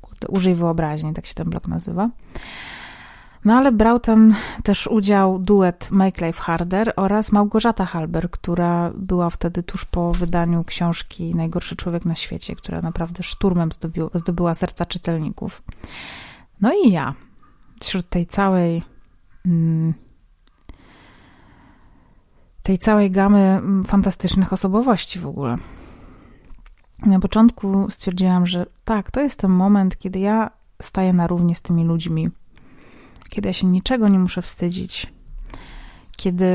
kurde, 0.00 0.28
Użyj 0.28 0.54
Wyobraźni, 0.54 1.14
tak 1.14 1.26
się 1.26 1.34
ten 1.34 1.50
blok 1.50 1.68
nazywa. 1.68 2.10
No 3.44 3.54
ale 3.54 3.72
brał 3.72 4.00
tam 4.00 4.34
też 4.62 4.86
udział 4.86 5.38
duet 5.38 5.90
Make 5.90 6.20
Life 6.20 6.42
Harder 6.42 6.92
oraz 6.96 7.32
Małgorzata 7.32 7.86
Halber, 7.86 8.30
która 8.30 8.92
była 8.94 9.30
wtedy 9.30 9.62
tuż 9.62 9.84
po 9.84 10.12
wydaniu 10.12 10.64
książki 10.64 11.34
Najgorszy 11.34 11.76
człowiek 11.76 12.04
na 12.04 12.14
świecie, 12.14 12.56
która 12.56 12.82
naprawdę 12.82 13.22
szturmem 13.22 13.72
zdobiła, 13.72 14.10
zdobyła 14.14 14.54
serca 14.54 14.86
czytelników. 14.86 15.62
No 16.60 16.72
i 16.84 16.90
ja, 16.90 17.14
wśród 17.80 18.08
tej 18.08 18.26
całej 18.26 18.82
mm, 19.46 19.94
tej 22.66 22.78
całej 22.78 23.10
gamy 23.10 23.40
mm, 23.40 23.84
fantastycznych 23.84 24.52
osobowości 24.52 25.18
w 25.18 25.26
ogóle. 25.26 25.56
Na 27.06 27.20
początku 27.20 27.90
stwierdziłam, 27.90 28.46
że 28.46 28.66
tak, 28.84 29.10
to 29.10 29.20
jest 29.20 29.40
ten 29.40 29.50
moment, 29.50 29.98
kiedy 29.98 30.18
ja 30.18 30.50
staję 30.82 31.12
na 31.12 31.26
równi 31.26 31.54
z 31.54 31.62
tymi 31.62 31.84
ludźmi, 31.84 32.30
kiedy 33.30 33.48
ja 33.48 33.52
się 33.52 33.66
niczego 33.66 34.08
nie 34.08 34.18
muszę 34.18 34.42
wstydzić, 34.42 35.12
kiedy 36.16 36.46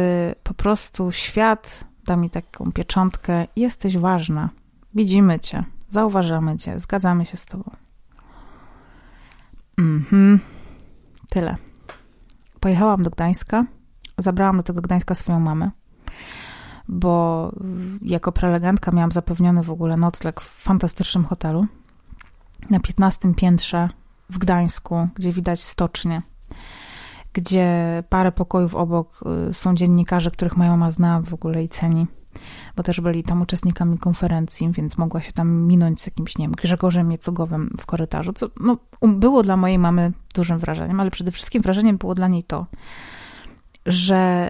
po 0.43 0.53
prostu 0.53 1.11
świat 1.11 1.83
da 2.05 2.15
mi 2.15 2.29
taką 2.29 2.71
pieczątkę: 2.71 3.47
jesteś 3.55 3.97
ważna, 3.97 4.49
widzimy 4.95 5.39
cię, 5.39 5.63
zauważamy 5.89 6.57
cię, 6.57 6.79
zgadzamy 6.79 7.25
się 7.25 7.37
z 7.37 7.45
tobą. 7.45 7.71
Mhm, 9.77 10.39
tyle. 11.29 11.57
Pojechałam 12.59 13.03
do 13.03 13.09
Gdańska, 13.09 13.65
zabrałam 14.17 14.57
do 14.57 14.63
tego 14.63 14.81
Gdańska 14.81 15.15
swoją 15.15 15.39
mamę 15.39 15.71
bo 16.91 17.51
jako 18.01 18.31
prelegentka 18.31 18.91
miałam 18.91 19.11
zapewniony 19.11 19.63
w 19.63 19.69
ogóle 19.69 19.97
nocleg 19.97 20.41
w 20.41 20.63
fantastycznym 20.63 21.25
hotelu. 21.25 21.65
Na 22.69 22.79
15 22.79 23.33
piętrze 23.35 23.89
w 24.29 24.37
Gdańsku, 24.37 25.07
gdzie 25.15 25.31
widać 25.31 25.63
stocznie, 25.63 26.21
gdzie 27.33 28.03
parę 28.09 28.31
pokojów 28.31 28.75
obok 28.75 29.23
y, 29.49 29.53
są 29.53 29.75
dziennikarze, 29.75 30.31
których 30.31 30.57
moja 30.57 30.69
mama 30.69 30.91
zna 30.91 31.21
w 31.21 31.33
ogóle 31.33 31.63
i 31.63 31.69
ceni, 31.69 32.07
bo 32.75 32.83
też 32.83 33.01
byli 33.01 33.23
tam 33.23 33.41
uczestnikami 33.41 33.97
konferencji, 33.97 34.71
więc 34.71 34.97
mogła 34.97 35.21
się 35.21 35.31
tam 35.31 35.67
minąć 35.67 36.01
z 36.01 36.05
jakimś, 36.05 36.37
nie 36.37 36.45
wiem, 36.45 36.51
Grzegorzem 36.51 37.11
Jecogowym 37.11 37.75
w 37.79 37.85
korytarzu, 37.85 38.33
co 38.33 38.47
no, 38.59 38.77
um, 39.01 39.19
było 39.19 39.43
dla 39.43 39.57
mojej 39.57 39.79
mamy 39.79 40.11
dużym 40.35 40.59
wrażeniem, 40.59 40.99
ale 40.99 41.11
przede 41.11 41.31
wszystkim 41.31 41.61
wrażeniem 41.61 41.97
było 41.97 42.15
dla 42.15 42.27
niej 42.27 42.43
to, 42.43 42.65
że 43.85 44.49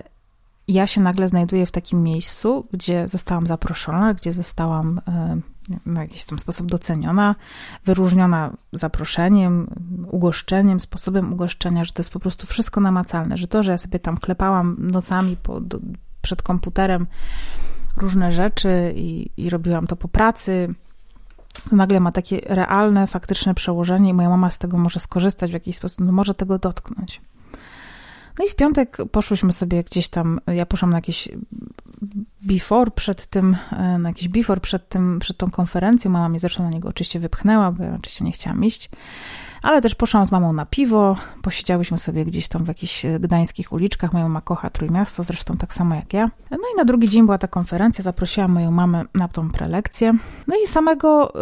ja 0.74 0.88
się 0.88 1.02
nagle 1.02 1.28
znajduję 1.28 1.66
w 1.66 1.72
takim 1.72 2.04
miejscu, 2.04 2.68
gdzie 2.74 3.08
zostałam 3.08 3.48
zaproszona, 3.48 4.14
gdzie 4.14 4.34
zostałam 4.34 5.02
w 5.86 5.98
jakiś 5.98 6.26
tam 6.26 6.40
sposób 6.40 6.68
doceniona, 6.68 7.36
wyróżniona 7.86 8.54
zaproszeniem, 8.74 9.68
ugoszczeniem, 10.12 10.80
sposobem 10.80 11.34
ugoszczenia, 11.34 11.84
że 11.84 11.94
to 11.94 12.02
jest 12.02 12.10
po 12.10 12.20
prostu 12.20 12.48
wszystko 12.48 12.82
namacalne, 12.82 13.38
że 13.38 13.48
to, 13.48 13.64
że 13.64 13.72
ja 13.72 13.78
sobie 13.78 14.00
tam 14.00 14.18
klepałam 14.18 14.78
nocami 14.80 15.38
po, 15.44 15.62
do, 15.62 15.80
przed 16.22 16.42
komputerem 16.42 17.08
różne 17.98 18.32
rzeczy 18.32 18.94
i, 18.96 19.32
i 19.38 19.50
robiłam 19.50 19.88
to 19.88 19.96
po 19.96 20.08
pracy, 20.08 20.76
nagle 21.72 22.00
ma 22.00 22.12
takie 22.12 22.42
realne, 22.46 23.08
faktyczne 23.08 23.54
przełożenie 23.54 24.10
i 24.10 24.14
moja 24.14 24.30
mama 24.30 24.52
z 24.52 24.58
tego 24.58 24.78
może 24.78 25.00
skorzystać 25.00 25.52
w 25.52 25.54
jakiś 25.54 25.76
sposób, 25.76 26.00
no 26.00 26.12
może 26.12 26.34
tego 26.34 26.60
dotknąć. 26.60 27.22
No 28.40 28.46
i 28.46 28.50
w 28.50 28.56
piątek 28.56 28.98
poszłyśmy 29.12 29.54
sobie 29.54 29.84
gdzieś 29.84 30.10
tam, 30.10 30.40
ja 30.48 30.66
poszłam 30.66 30.92
na 30.92 30.98
jakieś 30.98 31.30
before 32.42 32.92
przed 32.92 33.26
tym, 33.26 33.58
e, 33.72 33.98
na 33.98 34.10
jakiś 34.10 34.28
before 34.28 34.62
przed 34.62 34.90
tym, 34.90 35.20
przed 35.20 35.38
tą 35.38 35.52
konferencją. 35.52 36.12
Mama 36.12 36.30
mnie 36.30 36.40
zresztą 36.40 36.64
na 36.64 36.70
niego 36.70 36.90
oczywiście 36.90 37.20
wypchnęła, 37.20 37.72
bo 37.72 37.84
ja 37.84 37.96
oczywiście 37.96 38.26
nie 38.26 38.32
chciałam 38.32 38.64
iść. 38.64 38.90
Ale 39.64 39.82
też 39.82 39.96
poszłam 39.96 40.26
z 40.26 40.32
mamą 40.32 40.54
na 40.54 40.66
piwo, 40.66 41.18
posiedziałyśmy 41.42 42.00
sobie 42.00 42.26
gdzieś 42.26 42.48
tam 42.48 42.64
w 42.64 42.68
jakichś 42.68 43.06
e, 43.06 43.20
gdańskich 43.20 43.74
uliczkach. 43.74 44.14
Moja 44.14 44.26
mama 44.26 44.42
kocha 44.42 44.70
Trójmiasto, 44.70 45.24
zresztą 45.24 45.58
tak 45.58 45.74
samo 45.74 45.96
jak 45.96 46.14
ja. 46.14 46.32
No 46.52 46.58
i 46.74 46.78
na 46.78 46.86
drugi 46.86 47.10
dzień 47.10 47.26
była 47.26 47.38
ta 47.38 47.48
konferencja, 47.48 48.04
zaprosiłam 48.04 48.52
moją 48.52 48.72
mamę 48.72 49.04
na 49.16 49.28
tą 49.28 49.50
prelekcję. 49.50 50.14
No 50.48 50.56
i 50.64 50.68
samego, 50.68 51.34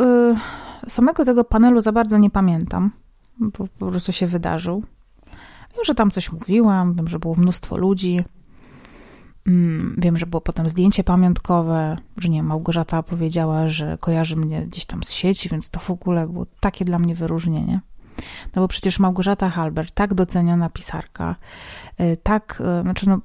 y, 0.85 0.89
samego 0.89 1.25
tego 1.25 1.43
panelu 1.43 1.81
za 1.81 1.91
bardzo 1.91 2.17
nie 2.17 2.29
pamiętam, 2.29 2.91
bo 3.39 3.67
po 3.79 3.87
prostu 3.87 4.11
się 4.11 4.27
wydarzył. 4.27 4.83
Wiem, 5.79 5.85
że 5.85 5.95
tam 5.95 6.11
coś 6.11 6.31
mówiłam, 6.31 6.95
wiem, 6.95 7.07
że 7.07 7.19
było 7.19 7.35
mnóstwo 7.35 7.77
ludzi. 7.77 8.23
Mm, 9.47 9.95
wiem, 9.97 10.17
że 10.17 10.25
było 10.25 10.41
potem 10.41 10.69
zdjęcie 10.69 11.03
pamiątkowe, 11.03 11.97
że 12.17 12.29
nie 12.29 12.43
Małgorzata 12.43 13.03
powiedziała, 13.03 13.67
że 13.67 13.97
kojarzy 14.01 14.35
mnie 14.35 14.61
gdzieś 14.61 14.85
tam 14.85 15.03
z 15.03 15.11
sieci, 15.11 15.49
więc 15.49 15.69
to 15.69 15.79
w 15.79 15.91
ogóle 15.91 16.27
było 16.27 16.45
takie 16.59 16.85
dla 16.85 16.99
mnie 16.99 17.15
wyróżnienie. 17.15 17.79
No 18.55 18.61
bo 18.61 18.67
przecież 18.67 18.99
Małgorzata 18.99 19.49
Halbert, 19.49 19.93
tak 19.93 20.13
doceniana 20.13 20.69
pisarka, 20.69 21.35
y, 21.99 22.17
tak, 22.23 22.61
y, 22.79 22.81
znaczy 22.81 23.09
no, 23.09 23.19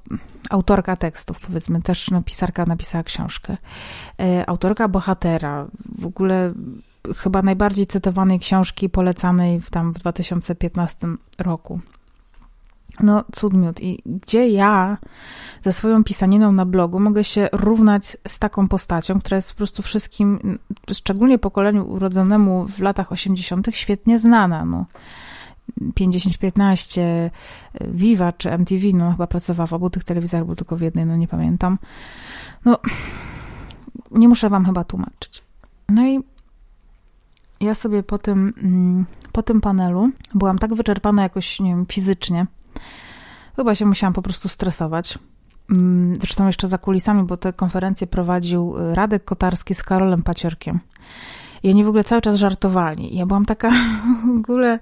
autorka 0.49 0.95
tekstów, 0.95 1.39
powiedzmy, 1.39 1.81
też 1.81 2.11
no, 2.11 2.23
pisarka 2.23 2.65
napisała 2.65 3.03
książkę, 3.03 3.57
y, 4.21 4.47
autorka 4.47 4.87
bohatera, 4.87 5.67
w 5.99 6.05
ogóle 6.05 6.53
chyba 7.17 7.41
najbardziej 7.41 7.87
cytowanej 7.87 8.39
książki 8.39 8.89
polecanej 8.89 9.61
w, 9.61 9.69
tam 9.69 9.93
w 9.93 9.99
2015 9.99 11.07
roku. 11.37 11.79
No, 12.99 13.23
cud 13.31 13.53
miód. 13.53 13.81
I 13.81 14.01
gdzie 14.05 14.47
ja 14.47 14.97
ze 15.61 15.73
swoją 15.73 16.03
pisaniną 16.03 16.51
na 16.51 16.65
blogu 16.65 16.99
mogę 16.99 17.23
się 17.23 17.49
równać 17.51 18.17
z 18.27 18.39
taką 18.39 18.67
postacią, 18.67 19.19
która 19.19 19.35
jest 19.35 19.51
po 19.51 19.57
prostu 19.57 19.81
wszystkim, 19.81 20.59
szczególnie 20.91 21.39
pokoleniu 21.39 21.87
urodzonemu 21.87 22.67
w 22.67 22.79
latach 22.79 23.11
80., 23.11 23.67
świetnie 23.71 24.19
znana. 24.19 24.65
No. 24.65 24.85
5015, 25.95 27.31
Viva 27.81 28.31
czy 28.31 28.51
MTV, 28.51 28.87
no 28.93 29.11
chyba 29.11 29.27
pracowała 29.27 29.67
w 29.67 29.73
obu 29.73 29.89
tych 29.89 30.03
telewizjach, 30.03 30.45
bo 30.45 30.55
tylko 30.55 30.77
w 30.77 30.81
jednej, 30.81 31.05
no 31.05 31.17
nie 31.17 31.27
pamiętam. 31.27 31.77
No, 32.65 32.77
nie 34.11 34.27
muszę 34.27 34.49
wam 34.49 34.65
chyba 34.65 34.83
tłumaczyć. 34.83 35.43
No 35.89 36.07
i 36.07 36.19
ja 37.59 37.75
sobie 37.75 38.03
po 38.03 38.17
tym, 38.17 38.53
mm, 38.63 39.05
po 39.31 39.43
tym 39.43 39.61
panelu 39.61 40.09
byłam 40.33 40.59
tak 40.59 40.73
wyczerpana 40.73 41.23
jakoś, 41.23 41.59
nie 41.59 41.69
wiem, 41.69 41.85
fizycznie, 41.85 42.45
Chyba 43.55 43.75
się 43.75 43.85
musiałam 43.85 44.13
po 44.13 44.21
prostu 44.21 44.49
stresować. 44.49 45.19
Mm, 45.71 46.17
zresztą 46.21 46.47
jeszcze 46.47 46.67
za 46.67 46.77
kulisami, 46.77 47.23
bo 47.23 47.37
te 47.37 47.53
konferencje 47.53 48.07
prowadził 48.07 48.77
y, 48.77 48.95
Radek 48.95 49.25
Kotarski 49.25 49.75
z 49.75 49.83
Karolem 49.83 50.23
Paciorkiem. 50.23 50.79
I 51.63 51.69
oni 51.69 51.83
w 51.83 51.87
ogóle 51.87 52.03
cały 52.03 52.21
czas 52.21 52.35
żartowali. 52.35 53.15
Ja 53.17 53.25
byłam 53.25 53.45
taka 53.45 53.71
w 54.27 54.37
ogóle... 54.37 54.79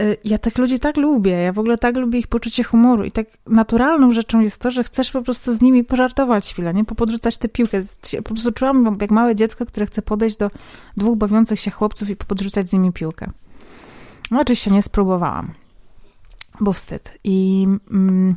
Y, 0.00 0.16
ja 0.24 0.38
tych 0.38 0.58
ludzi 0.58 0.78
tak 0.78 0.96
lubię, 0.96 1.32
ja 1.32 1.52
w 1.52 1.58
ogóle 1.58 1.78
tak 1.78 1.96
lubię 1.96 2.18
ich 2.18 2.26
poczucie 2.26 2.64
humoru 2.64 3.04
i 3.04 3.10
tak 3.10 3.26
naturalną 3.46 4.12
rzeczą 4.12 4.40
jest 4.40 4.60
to, 4.60 4.70
że 4.70 4.84
chcesz 4.84 5.12
po 5.12 5.22
prostu 5.22 5.52
z 5.52 5.60
nimi 5.60 5.84
pożartować 5.84 6.52
chwilę, 6.52 6.74
nie? 6.74 6.84
Popodrzucać 6.84 7.38
tę 7.38 7.48
piłkę. 7.48 7.82
Po 8.16 8.34
prostu 8.34 8.52
czułam 8.52 8.98
jak 9.00 9.10
małe 9.10 9.34
dziecko, 9.34 9.66
które 9.66 9.86
chce 9.86 10.02
podejść 10.02 10.36
do 10.36 10.50
dwóch 10.96 11.18
bawiących 11.18 11.60
się 11.60 11.70
chłopców 11.70 12.10
i 12.10 12.16
podrzucać 12.16 12.68
z 12.68 12.72
nimi 12.72 12.92
piłkę. 12.92 13.30
No, 14.30 14.40
oczywiście 14.40 14.70
nie 14.70 14.82
spróbowałam 14.82 15.65
bo 16.60 16.72
wstyd. 16.72 17.18
I 17.24 17.66
mm, 17.90 18.36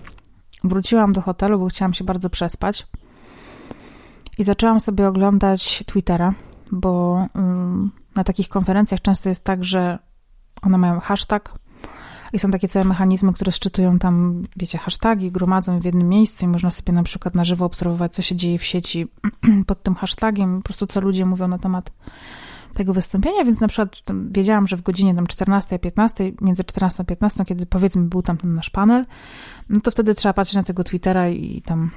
wróciłam 0.63 1.13
do 1.13 1.21
hotelu, 1.21 1.59
bo 1.59 1.67
chciałam 1.67 1.93
się 1.93 2.03
bardzo 2.03 2.29
przespać. 2.29 2.87
I 4.37 4.43
zaczęłam 4.43 4.79
sobie 4.79 5.07
oglądać 5.07 5.83
Twittera, 5.87 6.33
bo 6.71 7.25
mm, 7.35 7.91
na 8.15 8.23
takich 8.23 8.49
konferencjach 8.49 9.01
często 9.01 9.29
jest 9.29 9.43
tak, 9.43 9.63
że 9.63 9.99
one 10.61 10.77
mają 10.77 10.99
hashtag 10.99 11.59
i 12.33 12.39
są 12.39 12.51
takie 12.51 12.67
całe 12.67 12.85
mechanizmy, 12.85 13.33
które 13.33 13.51
szczytują 13.51 13.99
tam, 13.99 14.43
wiecie, 14.57 14.77
hasztagi, 14.77 15.31
gromadzą 15.31 15.79
w 15.79 15.85
jednym 15.85 16.09
miejscu 16.09 16.45
i 16.45 16.47
można 16.47 16.71
sobie 16.71 16.93
na 16.93 17.03
przykład 17.03 17.35
na 17.35 17.43
żywo 17.43 17.65
obserwować, 17.65 18.13
co 18.13 18.21
się 18.21 18.35
dzieje 18.35 18.59
w 18.59 18.63
sieci 18.63 19.07
pod 19.67 19.83
tym 19.83 19.95
hashtagiem, 19.95 20.57
po 20.57 20.63
prostu 20.63 20.87
co 20.87 21.01
ludzie 21.01 21.25
mówią 21.25 21.47
na 21.47 21.57
temat 21.57 21.91
tego 22.73 22.93
wystąpienia, 22.93 23.45
więc 23.45 23.59
na 23.59 23.67
przykład 23.67 24.01
wiedziałam, 24.31 24.67
że 24.67 24.77
w 24.77 24.81
godzinie 24.81 25.15
tam 25.15 25.27
14 25.27 25.75
a 25.75 25.79
15, 25.79 26.31
między 26.41 26.63
14 26.63 27.03
a 27.03 27.05
15, 27.05 27.45
kiedy 27.45 27.65
powiedzmy 27.65 28.03
był 28.03 28.21
tam 28.21 28.37
ten 28.37 28.55
nasz 28.55 28.69
panel, 28.69 29.05
no 29.69 29.79
to 29.81 29.91
wtedy 29.91 30.15
trzeba 30.15 30.33
patrzeć 30.33 30.55
na 30.55 30.63
tego 30.63 30.83
Twittera 30.83 31.29
i 31.29 31.61
tam 31.61 31.91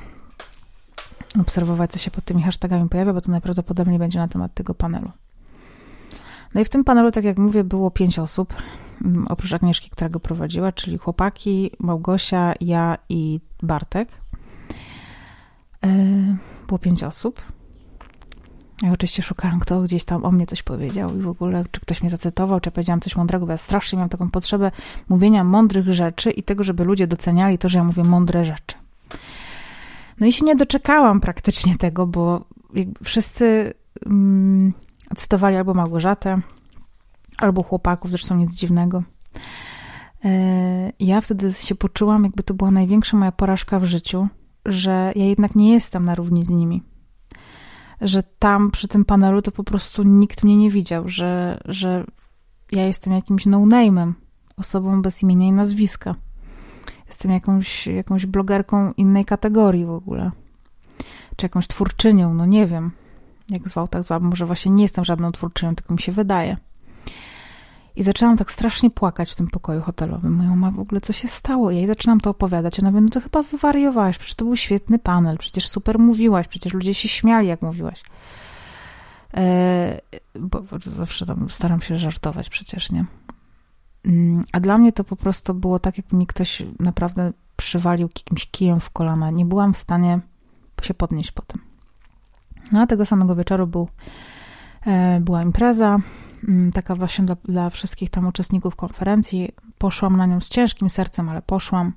obserwować, 1.41 1.91
co 1.93 1.99
się 1.99 2.11
pod 2.11 2.25
tymi 2.25 2.43
hashtagami 2.43 2.88
pojawia, 2.88 3.12
bo 3.12 3.21
to 3.21 3.31
najprawdopodobniej 3.31 3.99
będzie 3.99 4.19
na 4.19 4.29
temat 4.29 4.55
tego 4.55 4.75
panelu. 4.75 5.11
No 6.55 6.61
i 6.61 6.64
w 6.64 6.69
tym 6.69 6.85
panelu, 6.85 7.11
tak 7.11 7.25
jak 7.25 7.38
mówię, 7.38 7.64
było 7.64 7.91
pięć 7.91 8.19
osób, 8.19 8.55
mm, 9.05 9.26
oprócz 9.29 9.52
Agnieszki, 9.52 9.91
która 9.91 10.11
go 10.11 10.21
prowadziła, 10.21 10.73
czyli 10.73 10.99
chłopaki, 10.99 11.71
Małgosia, 11.79 12.55
ja 12.61 12.99
i 13.09 13.41
Bartek. 13.62 14.09
E, 15.85 15.88
było 16.67 16.79
pięć 16.79 17.02
osób. 17.05 17.43
Ja 18.83 18.93
oczywiście 18.93 19.23
szukałam, 19.23 19.61
kto 19.61 19.81
gdzieś 19.83 20.05
tam 20.05 20.25
o 20.25 20.31
mnie 20.31 20.47
coś 20.47 20.62
powiedział 20.62 21.17
i 21.17 21.21
w 21.21 21.29
ogóle, 21.29 21.65
czy 21.71 21.81
ktoś 21.81 22.03
mnie 22.03 22.11
zacytował, 22.11 22.61
czy 22.61 22.69
ja 22.69 22.73
powiedziałam 22.73 23.01
coś 23.01 23.17
mądrego, 23.17 23.47
bo 23.47 23.53
ja 23.53 23.59
strasznie 23.59 23.97
miałam 23.97 24.09
taką 24.09 24.31
potrzebę 24.31 24.71
mówienia 25.09 25.45
mądrych 25.45 25.93
rzeczy 25.93 26.31
i 26.31 26.43
tego, 26.43 26.65
żeby 26.65 26.85
ludzie 26.85 27.07
doceniali 27.07 27.59
to, 27.59 27.69
że 27.69 27.79
ja 27.79 27.85
mówię 27.85 28.05
mądre 28.05 28.45
rzeczy. 28.45 28.77
No 30.21 30.27
i 30.27 30.33
się 30.33 30.45
nie 30.45 30.57
doczekałam 30.57 31.21
praktycznie 31.21 31.79
tego, 31.79 32.07
bo 32.07 32.45
wszyscy 33.05 33.75
mm, 34.07 34.73
cytowali 35.17 35.57
albo 35.57 35.75
Małgorzatę, 35.75 36.41
albo 37.39 37.62
chłopaków, 37.62 38.11
zresztą 38.11 38.37
nic 38.37 38.55
dziwnego. 38.55 39.03
E, 40.25 40.93
ja 41.01 41.21
wtedy 41.21 41.53
się 41.53 41.75
poczułam, 41.75 42.25
jakby 42.25 42.43
to 42.43 42.55
była 42.55 42.71
największa 42.71 43.17
moja 43.17 43.33
porażka 43.33 43.81
w 43.81 43.85
życiu, 43.85 44.29
że 44.67 45.12
ja 45.17 45.25
jednak 45.25 45.55
nie 45.55 45.73
jestem 45.73 46.05
na 46.05 46.15
równi 46.15 46.45
z 46.45 46.51
nimi 46.51 46.92
że 48.02 48.23
tam 48.38 48.71
przy 48.71 48.88
tym 48.88 49.04
panelu 49.04 49.42
to 49.42 49.52
po 49.52 49.64
prostu 49.64 50.02
nikt 50.02 50.44
mnie 50.44 50.56
nie 50.56 50.71
widział, 50.71 51.09
że, 51.09 51.61
że 51.64 52.04
ja 52.73 52.87
jestem 52.87 53.12
jakimś 53.12 53.47
no-name'em, 53.47 54.12
osobą 54.56 55.02
bez 55.02 55.23
imienia 55.23 55.47
i 55.47 55.52
nazwiska. 55.52 56.14
Jestem 57.06 57.30
jakąś, 57.32 57.87
jakąś 57.87 58.26
blogerką 58.26 58.92
innej 58.97 59.25
kategorii 59.25 59.85
w 59.85 59.90
ogóle. 59.90 60.30
Czy 61.37 61.47
jakąś 61.47 61.66
twórczynią, 61.66 62.35
no 62.35 62.47
nie 62.47 62.66
wiem, 62.66 62.90
jak 63.50 63.68
zwał, 63.68 63.88
tak 63.88 64.02
zwał. 64.02 64.21
Może 64.21 64.47
właśnie 64.47 64.73
nie 64.73 64.82
jestem 64.82 65.04
żadną 65.04 65.32
twórczynią, 65.32 65.75
tylko 65.75 65.94
mi 65.94 66.00
się 66.00 66.12
wydaje. 66.12 66.56
I 67.97 68.03
zaczęłam 68.03 68.37
tak 68.37 68.53
strasznie 68.53 68.91
płakać 68.91 69.33
w 69.33 69.37
tym 69.37 69.47
pokoju 69.47 69.81
hotelowym. 69.81 70.35
Moja 70.35 70.49
mama 70.49 70.71
w 70.71 70.81
ogóle, 70.81 71.01
co 71.01 71.13
się 71.13 71.29
stało? 71.29 71.71
Ja 71.71 71.79
jej 71.79 71.87
zaczynam 71.87 72.21
to 72.21 72.31
opowiadać. 72.31 72.81
Ona 72.81 72.91
mówi, 72.91 73.05
no 73.05 73.11
to 73.11 73.21
chyba 73.21 73.43
zwariowałaś, 73.43 74.19
przecież 74.19 74.35
to 74.35 74.45
był 74.45 74.57
świetny 74.57 74.99
panel, 74.99 75.39
przecież 75.39 75.69
super 75.69 75.99
mówiłaś, 75.99 76.49
przecież 76.49 76.75
ludzie 76.75 76.95
się 76.95 77.09
śmiali, 77.09 77.49
jak 77.49 77.63
mówiłaś. 77.63 78.03
E, 79.35 80.01
bo, 80.39 80.63
bo 80.63 80.79
zawsze 80.79 81.27
tam 81.27 81.51
staram 81.51 81.81
się 81.81 81.97
żartować 81.97 82.49
przecież, 82.49 82.93
nie? 82.93 83.05
Mm, 84.05 84.45
a 84.53 84.61
dla 84.61 84.79
mnie 84.79 84.93
to 84.93 85.05
po 85.05 85.17
prostu 85.17 85.55
było 85.55 85.79
tak, 85.79 85.99
jakby 85.99 86.17
mi 86.17 86.27
ktoś 86.27 86.63
naprawdę 86.81 87.33
przywalił 87.57 88.09
jakimś 88.17 88.47
kijem 88.47 88.81
w 88.81 88.91
kolana. 88.91 89.31
Nie 89.31 89.47
byłam 89.47 89.75
w 89.75 89.79
stanie 89.79 90.21
się 90.83 90.95
podnieść 90.95 91.33
po 91.33 91.43
tym. 91.43 91.61
No 92.73 92.81
a 92.81 92.87
tego 92.87 93.07
samego 93.07 93.37
wieczoru 93.37 93.67
był, 93.67 93.89
e, 94.87 95.21
była 95.21 95.43
impreza, 95.43 95.99
taka 96.75 96.95
właśnie 96.95 97.25
dla, 97.25 97.37
dla 97.45 97.71
wszystkich 97.71 98.11
tam 98.11 98.27
uczestników 98.27 98.77
konferencji. 98.77 99.53
Poszłam 99.79 100.17
na 100.17 100.27
nią 100.27 100.41
z 100.41 100.49
ciężkim 100.49 100.91
sercem, 100.91 101.29
ale 101.29 101.43
poszłam. 101.43 101.93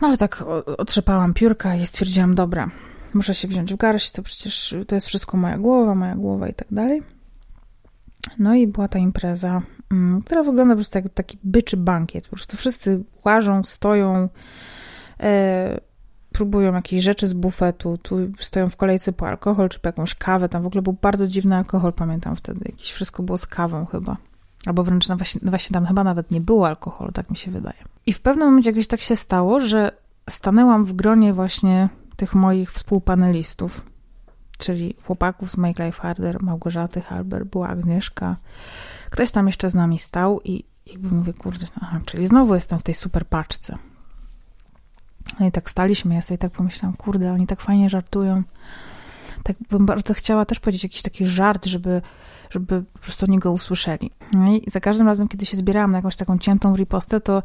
No 0.00 0.08
ale 0.08 0.16
tak 0.16 0.44
otrzepałam 0.78 1.34
piórka 1.34 1.74
i 1.74 1.86
stwierdziłam, 1.86 2.34
dobra, 2.34 2.70
muszę 3.14 3.34
się 3.34 3.48
wziąć 3.48 3.74
w 3.74 3.76
garść, 3.76 4.12
to 4.12 4.22
przecież 4.22 4.74
to 4.86 4.94
jest 4.94 5.06
wszystko 5.06 5.36
moja 5.36 5.58
głowa, 5.58 5.94
moja 5.94 6.14
głowa 6.16 6.48
i 6.48 6.54
tak 6.54 6.68
dalej. 6.70 7.02
No 8.38 8.54
i 8.54 8.66
była 8.66 8.88
ta 8.88 8.98
impreza, 8.98 9.62
mm, 9.90 10.22
która 10.22 10.42
wygląda 10.42 10.74
po 10.74 10.76
prostu 10.76 10.98
jak 10.98 11.14
taki 11.14 11.38
byczy 11.44 11.76
bankiet. 11.76 12.28
Po 12.28 12.36
prostu 12.36 12.56
wszyscy 12.56 13.04
łażą, 13.24 13.62
stoją, 13.64 14.28
e, 15.20 15.80
próbują 16.32 16.74
jakiejś 16.74 17.04
rzeczy 17.04 17.28
z 17.28 17.32
bufetu, 17.32 17.98
tu 17.98 18.16
stoją 18.40 18.70
w 18.70 18.76
kolejce 18.76 19.12
po 19.12 19.28
alkohol 19.28 19.68
czy 19.68 19.78
po 19.78 19.88
jakąś 19.88 20.14
kawę. 20.14 20.48
Tam 20.48 20.62
w 20.62 20.66
ogóle 20.66 20.82
był 20.82 20.96
bardzo 21.02 21.26
dziwny 21.26 21.56
alkohol, 21.56 21.92
pamiętam 21.92 22.36
wtedy. 22.36 22.60
Jakieś 22.64 22.92
wszystko 22.92 23.22
było 23.22 23.38
z 23.38 23.46
kawą 23.46 23.86
chyba. 23.86 24.16
Albo 24.66 24.84
wręcz 24.84 25.08
no 25.08 25.16
właśnie, 25.16 25.40
no 25.44 25.50
właśnie 25.50 25.74
tam 25.74 25.86
chyba 25.86 26.04
nawet 26.04 26.30
nie 26.30 26.40
było 26.40 26.66
alkoholu, 26.66 27.12
tak 27.12 27.30
mi 27.30 27.36
się 27.36 27.50
wydaje. 27.50 27.76
I 28.06 28.12
w 28.12 28.20
pewnym 28.20 28.46
momencie 28.46 28.70
jakoś 28.70 28.86
tak 28.86 29.00
się 29.00 29.16
stało, 29.16 29.60
że 29.60 29.92
stanęłam 30.30 30.84
w 30.84 30.92
gronie 30.92 31.32
właśnie 31.32 31.88
tych 32.16 32.34
moich 32.34 32.72
współpanelistów, 32.72 33.82
czyli 34.58 34.94
chłopaków 35.04 35.50
z 35.50 35.56
Make 35.56 35.78
Life 35.78 36.00
Harder, 36.02 36.42
Małgorzaty 36.42 37.00
Halber, 37.00 37.46
była 37.46 37.68
Agnieszka. 37.68 38.36
Ktoś 39.10 39.30
tam 39.30 39.46
jeszcze 39.46 39.70
z 39.70 39.74
nami 39.74 39.98
stał 39.98 40.40
i 40.44 40.64
jakby 40.86 41.08
mówię, 41.08 41.32
kurde, 41.32 41.66
aha, 41.80 42.00
czyli 42.04 42.26
znowu 42.26 42.54
jestem 42.54 42.78
w 42.78 42.82
tej 42.82 42.94
super 42.94 43.26
paczce. 43.26 43.78
No 45.40 45.46
i 45.46 45.52
tak 45.52 45.70
staliśmy, 45.70 46.14
ja 46.14 46.22
sobie 46.22 46.38
tak 46.38 46.52
pomyślałam, 46.52 46.96
kurde, 46.96 47.32
oni 47.32 47.46
tak 47.46 47.60
fajnie 47.60 47.90
żartują. 47.90 48.42
Tak 49.42 49.56
bym 49.70 49.86
bardzo 49.86 50.14
chciała 50.14 50.44
też 50.44 50.60
powiedzieć 50.60 50.82
jakiś 50.82 51.02
taki 51.02 51.26
żart, 51.26 51.66
żeby, 51.66 52.02
żeby 52.50 52.82
po 52.92 52.98
prostu 52.98 53.26
oni 53.28 53.38
go 53.38 53.52
usłyszeli. 53.52 54.10
No 54.32 54.52
i 54.52 54.62
za 54.66 54.80
każdym 54.80 55.06
razem, 55.06 55.28
kiedy 55.28 55.46
się 55.46 55.56
zbierałam 55.56 55.92
na 55.92 55.98
jakąś 55.98 56.16
taką 56.16 56.38
ciętą 56.38 56.76
ripostę, 56.76 57.20
to 57.20 57.42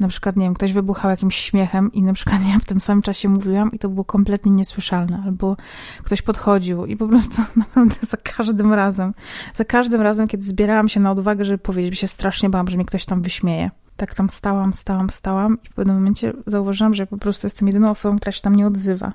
na 0.00 0.08
przykład, 0.08 0.36
nie 0.36 0.46
wiem, 0.46 0.54
ktoś 0.54 0.72
wybuchał 0.72 1.10
jakimś 1.10 1.36
śmiechem 1.36 1.92
i 1.92 2.02
na 2.02 2.12
przykład 2.12 2.40
ja 2.52 2.58
w 2.58 2.64
tym 2.64 2.80
samym 2.80 3.02
czasie 3.02 3.28
mówiłam 3.28 3.72
i 3.72 3.78
to 3.78 3.88
było 3.88 4.04
kompletnie 4.04 4.52
niesłyszalne, 4.52 5.22
albo 5.24 5.56
ktoś 6.04 6.22
podchodził 6.22 6.86
i 6.86 6.96
po 6.96 7.08
prostu 7.08 7.42
naprawdę 7.56 8.06
za 8.10 8.16
każdym 8.16 8.72
razem, 8.72 9.14
za 9.54 9.64
każdym 9.64 10.00
razem, 10.00 10.28
kiedy 10.28 10.44
zbierałam 10.44 10.88
się 10.88 11.00
na 11.00 11.10
odwagę, 11.10 11.44
żeby 11.44 11.58
powiedzieć, 11.58 11.98
się 11.98 12.08
strasznie 12.08 12.50
bałam, 12.50 12.68
że 12.68 12.76
mnie 12.76 12.86
ktoś 12.86 13.04
tam 13.04 13.22
wyśmieje. 13.22 13.70
Tak 14.00 14.14
tam 14.14 14.30
stałam, 14.30 14.72
stałam, 14.72 15.10
stałam 15.10 15.58
i 15.64 15.68
w 15.68 15.74
pewnym 15.74 15.96
momencie 15.96 16.32
zauważyłam, 16.46 16.94
że 16.94 17.06
po 17.06 17.18
prostu 17.18 17.46
jestem 17.46 17.68
jedyną 17.68 17.90
osobą, 17.90 18.16
która 18.16 18.32
się 18.32 18.42
tam 18.42 18.54
nie 18.54 18.66
odzywa. 18.66 19.12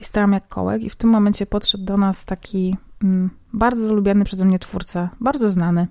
I 0.00 0.04
stałam 0.04 0.32
jak 0.32 0.48
kołek 0.48 0.82
i 0.82 0.90
w 0.90 0.96
tym 0.96 1.10
momencie 1.10 1.46
podszedł 1.46 1.84
do 1.84 1.96
nas 1.96 2.24
taki 2.24 2.76
mm, 3.04 3.30
bardzo 3.52 3.94
lubiany 3.94 4.24
przeze 4.24 4.44
mnie 4.44 4.58
twórca, 4.58 5.08
bardzo 5.20 5.50
znany, 5.50 5.86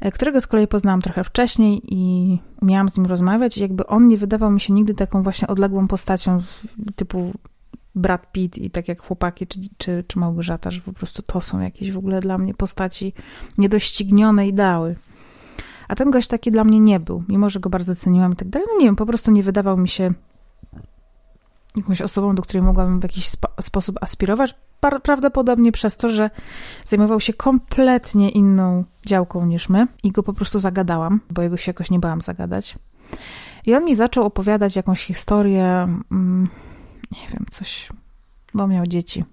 E, 0.00 0.12
którego 0.12 0.40
z 0.40 0.46
kolei 0.46 0.66
poznałam 0.66 1.02
trochę 1.02 1.24
wcześniej 1.24 1.82
i 1.94 2.38
miałam 2.62 2.88
z 2.88 2.96
nim 2.96 3.06
rozmawiać. 3.06 3.58
I 3.58 3.60
jakby 3.60 3.86
on 3.86 4.08
nie 4.08 4.16
wydawał 4.16 4.50
mi 4.50 4.60
się 4.60 4.72
nigdy 4.72 4.94
taką 4.94 5.22
właśnie 5.22 5.48
odległą 5.48 5.88
postacią 5.88 6.38
typu 6.96 7.32
Brad 7.94 8.32
Pitt 8.32 8.58
i 8.58 8.70
tak 8.70 8.88
jak 8.88 9.02
chłopaki 9.02 9.46
czy, 9.46 9.60
czy, 9.78 10.04
czy 10.06 10.18
Małgorzata, 10.18 10.70
że 10.70 10.80
po 10.80 10.92
prostu 10.92 11.22
to 11.22 11.40
są 11.40 11.60
jakieś 11.60 11.92
w 11.92 11.98
ogóle 11.98 12.20
dla 12.20 12.38
mnie 12.38 12.54
postaci 12.54 13.12
niedoścignione 13.58 14.48
ideały. 14.48 14.96
A 15.88 15.94
ten 15.94 16.10
gość 16.10 16.28
taki 16.28 16.50
dla 16.50 16.64
mnie 16.64 16.80
nie 16.80 17.00
był, 17.00 17.22
mimo 17.28 17.50
że 17.50 17.60
go 17.60 17.70
bardzo 17.70 17.96
ceniłam 17.96 18.32
i 18.32 18.36
tak 18.36 18.48
dalej. 18.48 18.68
No 18.72 18.78
nie 18.78 18.86
wiem, 18.86 18.96
po 18.96 19.06
prostu 19.06 19.30
nie 19.30 19.42
wydawał 19.42 19.76
mi 19.76 19.88
się 19.88 20.10
jakąś 21.76 22.02
osobą, 22.02 22.34
do 22.34 22.42
której 22.42 22.62
mogłabym 22.62 23.00
w 23.00 23.02
jakiś 23.02 23.28
spo 23.28 23.48
sposób 23.60 23.98
aspirować. 24.00 24.54
Prawdopodobnie 25.02 25.72
przez 25.72 25.96
to, 25.96 26.08
że 26.08 26.30
zajmował 26.84 27.20
się 27.20 27.32
kompletnie 27.32 28.30
inną 28.30 28.84
działką 29.06 29.46
niż 29.46 29.68
my 29.68 29.86
i 30.02 30.12
go 30.12 30.22
po 30.22 30.32
prostu 30.32 30.58
zagadałam, 30.58 31.20
bo 31.30 31.42
jego 31.42 31.56
się 31.56 31.70
jakoś 31.70 31.90
nie 31.90 31.98
bałam 31.98 32.20
zagadać. 32.20 32.78
I 33.66 33.74
on 33.74 33.84
mi 33.84 33.94
zaczął 33.94 34.24
opowiadać 34.24 34.76
jakąś 34.76 35.04
historię, 35.04 35.64
mm, 36.12 36.48
nie 37.12 37.28
wiem, 37.32 37.46
coś, 37.50 37.88
bo 38.54 38.66
miał 38.66 38.86
dzieci, 38.86 39.24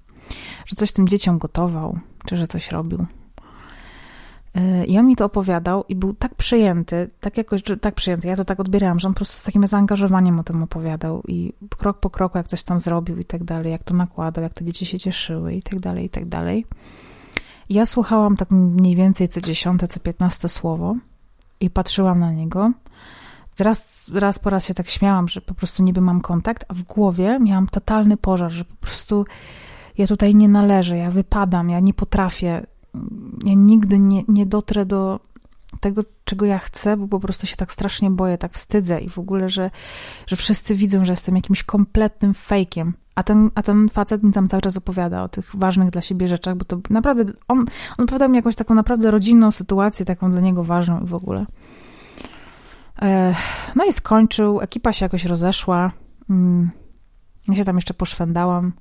że 0.66 0.76
coś 0.76 0.92
tym 0.92 1.08
dzieciom 1.08 1.38
gotował, 1.38 2.00
czy 2.26 2.38
że 2.38 2.48
coś 2.48 2.72
robił. 2.72 3.06
I 4.88 4.98
on 4.98 5.08
mi 5.08 5.16
to 5.16 5.26
opowiadał 5.26 5.84
i 5.90 5.96
był 5.96 6.14
tak 6.14 6.36
przejęty, 6.36 7.10
tak 7.20 7.38
jakoś, 7.38 7.62
tak 7.82 7.96
przejęty, 7.96 8.28
ja 8.28 8.36
to 8.36 8.46
tak 8.46 8.60
odbierałam, 8.60 9.00
że 9.00 9.08
on 9.08 9.14
po 9.14 9.18
prostu 9.18 9.38
z 9.38 9.44
takim 9.44 9.68
zaangażowaniem 9.68 10.40
o 10.40 10.44
tym 10.44 10.64
opowiadał 10.64 11.24
i 11.28 11.54
krok 11.78 12.00
po 12.00 12.10
kroku, 12.10 12.38
jak 12.38 12.48
coś 12.48 12.64
tam 12.64 12.80
zrobił 12.80 13.18
i 13.18 13.26
tak 13.26 13.44
dalej, 13.44 13.72
jak 13.72 13.84
to 13.84 13.94
nakładał, 13.94 14.44
jak 14.44 14.54
te 14.54 14.66
dzieci 14.66 14.86
się 14.86 15.00
cieszyły 15.00 15.54
i 15.54 15.64
tak 15.64 15.80
dalej, 15.80 16.06
i 16.06 16.10
tak 16.10 16.26
dalej. 16.26 16.66
I 17.70 17.74
ja 17.74 17.86
słuchałam 17.86 18.38
tak 18.38 18.52
mniej 18.52 18.96
więcej 18.96 19.28
co 19.28 19.42
dziesiąte, 19.42 19.88
co 19.88 20.00
piętnaste 20.00 20.50
słowo 20.50 20.96
i 21.60 21.70
patrzyłam 21.70 22.20
na 22.20 22.32
niego. 22.32 22.72
Raz, 23.60 24.12
raz 24.14 24.40
po 24.40 24.50
raz 24.50 24.66
się 24.66 24.74
tak 24.74 24.90
śmiałam, 24.90 25.28
że 25.28 25.42
po 25.42 25.54
prostu 25.54 25.84
niby 25.84 26.02
mam 26.02 26.22
kontakt, 26.22 26.66
a 26.68 26.74
w 26.74 26.84
głowie 26.84 27.40
miałam 27.40 27.68
totalny 27.68 28.18
pożar, 28.18 28.52
że 28.52 28.66
po 28.66 28.76
prostu 28.76 29.26
ja 29.98 30.08
tutaj 30.08 30.36
nie 30.36 30.50
należę, 30.50 30.98
ja 30.98 31.12
wypadam, 31.12 31.70
ja 31.70 31.80
nie 31.80 31.94
potrafię 31.94 32.66
ja 33.46 33.54
nigdy 33.54 34.00
nie, 34.00 34.24
nie 34.28 34.46
dotrę 34.46 34.86
do 34.86 35.20
tego, 35.80 36.04
czego 36.26 36.46
ja 36.46 36.60
chcę, 36.60 36.98
bo 36.98 37.08
po 37.08 37.20
prostu 37.20 37.48
się 37.48 37.56
tak 37.56 37.72
strasznie 37.72 38.12
boję, 38.12 38.38
tak 38.38 38.54
wstydzę 38.54 39.02
i 39.02 39.10
w 39.10 39.20
ogóle, 39.20 39.50
że, 39.50 39.72
że 40.28 40.36
wszyscy 40.36 40.76
widzą, 40.76 41.06
że 41.06 41.14
jestem 41.14 41.36
jakimś 41.36 41.64
kompletnym 41.64 42.34
fejkiem. 42.34 42.94
A 43.16 43.24
ten, 43.24 43.50
a 43.56 43.64
ten 43.64 43.90
facet 43.90 44.24
mi 44.24 44.32
tam 44.32 44.48
cały 44.48 44.62
czas 44.62 44.78
opowiada 44.78 45.24
o 45.24 45.30
tych 45.30 45.56
ważnych 45.56 45.90
dla 45.90 46.02
siebie 46.02 46.28
rzeczach, 46.28 46.56
bo 46.56 46.66
to 46.66 46.80
naprawdę, 46.90 47.24
on, 47.48 47.60
on 47.98 48.04
opowiadał 48.04 48.30
mi 48.30 48.36
jakąś 48.36 48.56
taką 48.56 48.76
naprawdę 48.76 49.12
rodzinną 49.12 49.52
sytuację, 49.52 50.06
taką 50.06 50.32
dla 50.32 50.42
niego 50.42 50.64
ważną 50.64 51.02
i 51.02 51.06
w 51.06 51.14
ogóle. 51.14 51.46
No 53.76 53.86
i 53.86 53.94
skończył, 53.94 54.62
ekipa 54.62 54.94
się 54.94 55.06
jakoś 55.06 55.26
rozeszła. 55.26 55.92
Mm, 56.30 56.72
ja 57.48 57.56
się 57.56 57.66
tam 57.66 57.76
jeszcze 57.76 57.94
poszwędałam. 57.94 58.74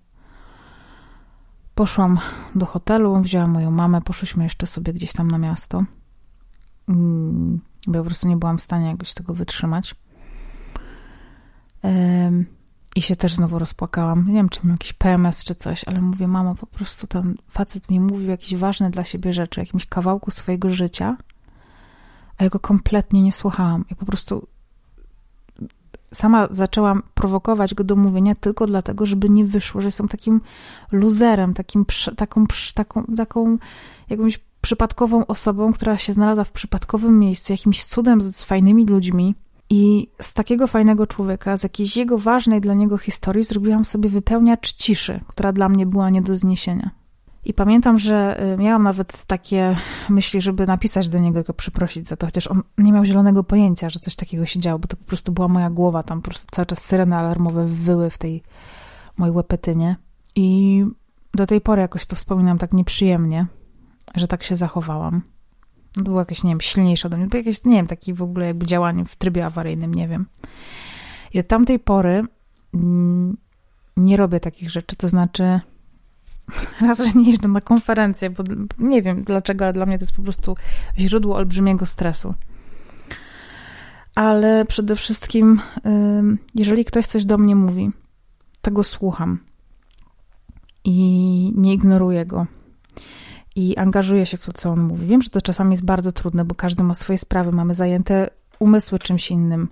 Poszłam 1.80 2.18
do 2.54 2.66
hotelu, 2.66 3.20
wzięłam 3.20 3.50
moją 3.50 3.70
mamę, 3.70 4.00
poszłyśmy 4.00 4.44
jeszcze 4.44 4.66
sobie 4.66 4.92
gdzieś 4.92 5.12
tam 5.12 5.30
na 5.30 5.38
miasto. 5.38 5.84
Mm, 6.88 7.60
bo 7.86 7.96
ja 7.96 8.02
po 8.02 8.06
prostu 8.06 8.28
nie 8.28 8.36
byłam 8.36 8.58
w 8.58 8.62
stanie 8.62 8.86
jakoś 8.86 9.14
tego 9.14 9.34
wytrzymać. 9.34 9.94
I 12.96 13.02
się 13.02 13.16
też 13.16 13.34
znowu 13.34 13.58
rozpłakałam. 13.58 14.26
Nie 14.26 14.34
wiem, 14.34 14.48
czy 14.48 14.60
miał 14.64 14.74
jakiś 14.74 14.92
PMS 14.92 15.44
czy 15.44 15.54
coś, 15.54 15.84
ale 15.84 16.00
mówię, 16.00 16.28
mamo, 16.28 16.54
po 16.54 16.66
prostu 16.66 17.06
ten 17.06 17.36
facet 17.48 17.90
mi 17.90 18.00
mówił 18.00 18.28
jakieś 18.30 18.56
ważne 18.56 18.90
dla 18.90 19.04
siebie 19.04 19.32
rzeczy, 19.32 19.60
jakimś 19.60 19.86
kawałku 19.86 20.30
swojego 20.30 20.70
życia, 20.70 21.16
a 22.38 22.44
ja 22.44 22.50
go 22.50 22.60
kompletnie 22.60 23.22
nie 23.22 23.32
słuchałam. 23.32 23.84
I 23.90 23.96
po 23.96 24.06
prostu 24.06 24.48
sama 26.14 26.48
zaczęłam 26.50 27.02
prowokować 27.14 27.74
go 27.74 27.84
do 27.84 27.96
mówienia 27.96 28.34
tylko 28.34 28.66
dlatego, 28.66 29.06
żeby 29.06 29.28
nie 29.28 29.44
wyszło, 29.44 29.80
że 29.80 29.88
jestem 29.88 30.08
takim 30.08 30.40
luzerem, 30.92 31.54
takim, 31.54 31.84
taką, 32.16 32.44
taką, 32.74 33.04
taką 33.16 33.58
jakąś 34.10 34.40
przypadkową 34.60 35.26
osobą, 35.26 35.72
która 35.72 35.98
się 35.98 36.12
znalazła 36.12 36.44
w 36.44 36.52
przypadkowym 36.52 37.18
miejscu, 37.18 37.52
jakimś 37.52 37.84
cudem 37.84 38.20
z, 38.20 38.36
z 38.36 38.44
fajnymi 38.44 38.86
ludźmi. 38.86 39.34
I 39.72 40.08
z 40.20 40.32
takiego 40.32 40.66
fajnego 40.66 41.06
człowieka, 41.06 41.56
z 41.56 41.62
jakiejś 41.62 41.96
jego 41.96 42.18
ważnej 42.18 42.60
dla 42.60 42.74
niego 42.74 42.98
historii, 42.98 43.44
zrobiłam 43.44 43.84
sobie 43.84 44.08
wypełniacz 44.08 44.72
ciszy, 44.72 45.20
która 45.26 45.52
dla 45.52 45.68
mnie 45.68 45.86
była 45.86 46.10
nie 46.10 46.22
do 46.22 46.36
zniesienia. 46.36 46.90
I 47.44 47.54
pamiętam, 47.54 47.98
że 47.98 48.44
y, 48.54 48.56
miałam 48.56 48.82
nawet 48.82 49.24
takie 49.26 49.76
myśli, 50.08 50.40
żeby 50.40 50.66
napisać 50.66 51.08
do 51.08 51.18
niego 51.18 51.40
i 51.40 51.44
go 51.44 51.54
przyprosić 51.54 52.08
za 52.08 52.16
to, 52.16 52.26
chociaż 52.26 52.46
on 52.46 52.62
nie 52.78 52.92
miał 52.92 53.04
zielonego 53.04 53.44
pojęcia, 53.44 53.90
że 53.90 54.00
coś 54.00 54.16
takiego 54.16 54.46
się 54.46 54.60
działo, 54.60 54.78
bo 54.78 54.88
to 54.88 54.96
po 54.96 55.04
prostu 55.04 55.32
była 55.32 55.48
moja 55.48 55.70
głowa, 55.70 56.02
tam 56.02 56.22
po 56.22 56.30
prostu 56.30 56.46
cały 56.50 56.66
czas 56.66 56.84
syreny 56.84 57.16
alarmowe 57.16 57.66
wyły 57.66 58.10
w 58.10 58.18
tej 58.18 58.42
mojej 59.16 59.34
łepetynie. 59.34 59.96
I 60.34 60.84
do 61.34 61.46
tej 61.46 61.60
pory 61.60 61.82
jakoś 61.82 62.06
to 62.06 62.16
wspominam 62.16 62.58
tak 62.58 62.72
nieprzyjemnie, 62.72 63.46
że 64.14 64.28
tak 64.28 64.42
się 64.42 64.56
zachowałam. 64.56 65.22
To 65.92 66.02
było 66.02 66.18
jakieś, 66.18 66.44
nie 66.44 66.50
wiem, 66.50 66.60
silniejsze 66.60 67.08
ode 67.08 67.16
mnie, 67.16 67.28
to 67.28 67.36
jakieś, 67.36 67.64
nie 67.64 67.76
wiem, 67.76 67.86
takie 67.86 68.14
w 68.14 68.22
ogóle 68.22 68.46
jakby 68.46 68.66
działanie 68.66 69.04
w 69.04 69.16
trybie 69.16 69.46
awaryjnym, 69.46 69.94
nie 69.94 70.08
wiem. 70.08 70.26
I 71.34 71.40
od 71.40 71.48
tamtej 71.48 71.78
pory 71.78 72.24
mm, 72.74 73.36
nie 73.96 74.16
robię 74.16 74.40
takich 74.40 74.70
rzeczy, 74.70 74.96
to 74.96 75.08
znaczy 75.08 75.60
raz, 76.86 76.98
że 76.98 77.18
nie 77.18 77.30
jeżdżę 77.30 77.48
na 77.48 77.60
konferencję, 77.60 78.30
bo 78.30 78.44
nie 78.78 79.02
wiem 79.02 79.22
dlaczego, 79.22 79.64
ale 79.64 79.72
dla 79.72 79.86
mnie 79.86 79.98
to 79.98 80.02
jest 80.02 80.16
po 80.16 80.22
prostu 80.22 80.56
źródło 80.98 81.36
olbrzymiego 81.36 81.86
stresu. 81.86 82.34
Ale 84.14 84.64
przede 84.64 84.96
wszystkim, 84.96 85.60
jeżeli 86.54 86.84
ktoś 86.84 87.06
coś 87.06 87.24
do 87.24 87.38
mnie 87.38 87.56
mówi, 87.56 87.90
to 88.62 88.70
go 88.70 88.84
słucham 88.84 89.38
i 90.84 91.52
nie 91.56 91.74
ignoruję 91.74 92.26
go. 92.26 92.46
I 93.56 93.76
angażuję 93.76 94.26
się 94.26 94.36
w 94.36 94.46
to, 94.46 94.52
co 94.52 94.70
on 94.70 94.80
mówi. 94.80 95.06
Wiem, 95.06 95.22
że 95.22 95.30
to 95.30 95.40
czasami 95.40 95.70
jest 95.70 95.84
bardzo 95.84 96.12
trudne, 96.12 96.44
bo 96.44 96.54
każdy 96.54 96.82
ma 96.82 96.94
swoje 96.94 97.18
sprawy, 97.18 97.52
mamy 97.52 97.74
zajęte 97.74 98.30
umysły 98.58 98.98
czymś 98.98 99.30
innym. 99.30 99.68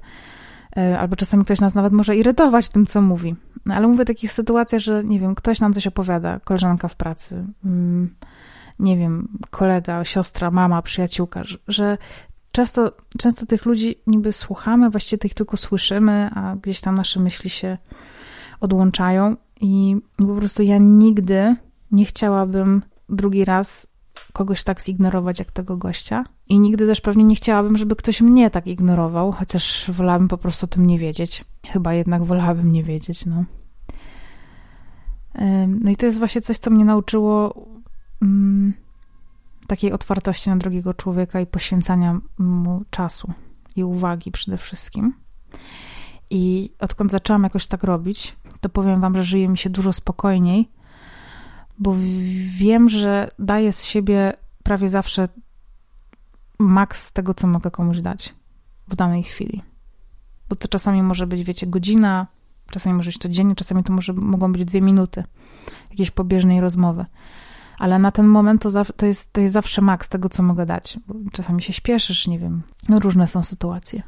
E, 0.77 0.99
albo 0.99 1.17
czasami 1.17 1.45
ktoś 1.45 1.61
nas 1.61 1.75
nawet 1.75 1.93
może 1.93 2.17
irytować 2.17 2.69
tym, 2.69 2.87
co 2.87 3.03
mówi. 3.03 3.37
No, 3.67 3.75
ale 3.75 3.89
mówię 3.89 4.03
o 4.03 4.07
takich 4.07 4.33
sytuacjach, 4.33 4.83
że 4.83 5.05
nie 5.05 5.21
wiem, 5.21 5.35
ktoś 5.35 5.61
nam 5.61 5.73
coś 5.73 5.87
opowiada, 5.87 6.41
koleżanka 6.41 6.89
w 6.89 6.97
pracy, 6.97 7.45
mm, 7.65 8.15
nie 8.79 8.97
wiem, 8.97 9.29
kolega, 9.51 10.05
siostra, 10.05 10.51
mama, 10.51 10.83
przyjaciółka, 10.83 11.43
że 11.69 11.99
często, 12.53 12.93
często 13.19 13.47
tych 13.47 13.67
ludzi 13.67 13.97
niby 14.07 14.33
słuchamy, 14.33 14.91
właściwie 14.91 15.19
tych 15.19 15.35
tylko 15.35 15.57
słyszymy, 15.57 16.31
a 16.35 16.57
gdzieś 16.57 16.81
tam 16.81 16.95
nasze 16.95 17.21
myśli 17.21 17.51
się 17.51 17.79
odłączają 18.61 19.37
i 19.61 19.97
po 20.17 20.35
prostu 20.35 20.63
ja 20.63 20.79
nigdy 20.79 21.57
nie 21.91 22.05
chciałabym 22.05 22.83
drugi 23.09 23.45
raz 23.45 23.87
kogoś 24.33 24.65
tak 24.65 24.83
zignorować 24.83 25.39
jak 25.39 25.51
tego 25.51 25.77
gościa. 25.77 26.25
I 26.47 26.59
nigdy 26.59 26.87
też 26.87 27.01
pewnie 27.01 27.25
nie 27.25 27.35
chciałabym, 27.35 27.77
żeby 27.77 27.97
ktoś 27.97 28.21
mnie 28.21 28.51
tak 28.51 28.67
ignorował, 28.67 29.33
chociaż 29.33 29.91
wolałabym 29.91 30.29
po 30.29 30.39
prostu 30.39 30.67
o 30.67 30.69
tym 30.69 30.87
nie 30.87 30.99
wiedzieć. 30.99 31.45
Chyba 31.67 31.95
jednak 31.95 32.25
wolałabym 32.25 32.73
nie 32.73 32.83
wiedzieć, 32.83 33.27
no. 33.27 33.45
No 35.67 35.91
i 35.91 35.97
to 35.97 36.07
jest 36.07 36.19
właśnie 36.19 36.41
coś, 36.41 36.59
co 36.59 36.71
mnie 36.71 36.85
nauczyło 36.85 37.65
mm, 38.23 38.75
takiej 39.67 39.93
otwartości 39.93 40.51
na 40.51 40.57
drugiego 40.57 40.95
człowieka 40.95 41.41
i 41.41 41.47
poświęcania 41.47 42.21
mu 42.39 42.83
czasu 42.91 43.33
i 43.77 43.85
uwagi 43.85 44.31
przede 44.31 44.57
wszystkim. 44.57 45.15
I 46.31 46.73
odkąd 46.79 47.11
zaczęłam 47.11 47.43
jakoś 47.43 47.67
tak 47.67 47.85
robić, 47.85 48.37
to 48.61 48.69
powiem 48.69 49.01
wam, 49.01 49.17
że 49.17 49.23
żyje 49.23 49.49
mi 49.49 49.59
się 49.59 49.71
dużo 49.71 49.93
spokojniej, 49.93 50.71
bo 51.79 51.95
wiem, 52.57 52.89
że 52.89 53.29
daję 53.39 53.73
z 53.73 53.85
siebie 53.85 54.33
prawie 54.63 54.89
zawsze 54.89 55.29
maks 56.59 57.13
tego, 57.13 57.35
co 57.35 57.47
mogę 57.47 57.71
komuś 57.71 58.01
dać 58.01 58.35
w 58.89 58.97
danej 58.97 59.23
chwili. 59.23 59.63
Bo 60.49 60.57
to 60.57 60.69
czasami 60.69 61.03
może 61.03 61.27
być, 61.27 61.45
wiecie, 61.45 61.67
godzina, 61.67 62.27
czasami 62.71 62.97
może 62.97 63.09
być 63.09 63.19
to 63.19 63.29
dzień, 63.29 63.55
czasami 63.55 63.85
to 63.85 63.93
może, 63.93 64.13
mogą 64.13 64.53
być 64.53 64.65
dwie 64.65 64.81
minuty 64.81 65.25
jakiejś 65.91 66.11
pobieżnej 66.11 66.61
rozmowy. 66.61 67.07
Ale 67.79 67.99
na 67.99 68.13
ten 68.13 68.27
moment 68.27 68.63
to, 68.63 68.85
to, 68.97 69.07
jest, 69.07 69.33
to 69.33 69.41
jest 69.41 69.53
zawsze 69.53 69.83
maks 69.83 70.09
tego, 70.09 70.29
co 70.29 70.43
mogę 70.43 70.67
dać. 70.67 70.99
Bo 71.07 71.15
czasami 71.33 71.63
się 71.63 71.73
śpieszysz, 71.73 72.27
nie 72.27 72.39
wiem, 72.39 72.63
no 72.89 72.99
różne 72.99 73.27
są 73.27 73.43
sytuacje. 73.43 74.03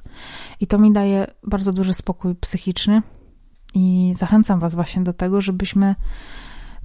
I 0.61 0.67
to 0.67 0.79
mi 0.79 0.93
daje 0.93 1.27
bardzo 1.47 1.73
duży 1.73 1.95
spokój 1.95 2.35
psychiczny 2.35 3.03
i 3.75 4.13
zachęcam 4.17 4.61
Was 4.61 4.75
właśnie 4.75 5.03
do 5.03 5.13
tego, 5.13 5.41
żebyśmy 5.41 5.95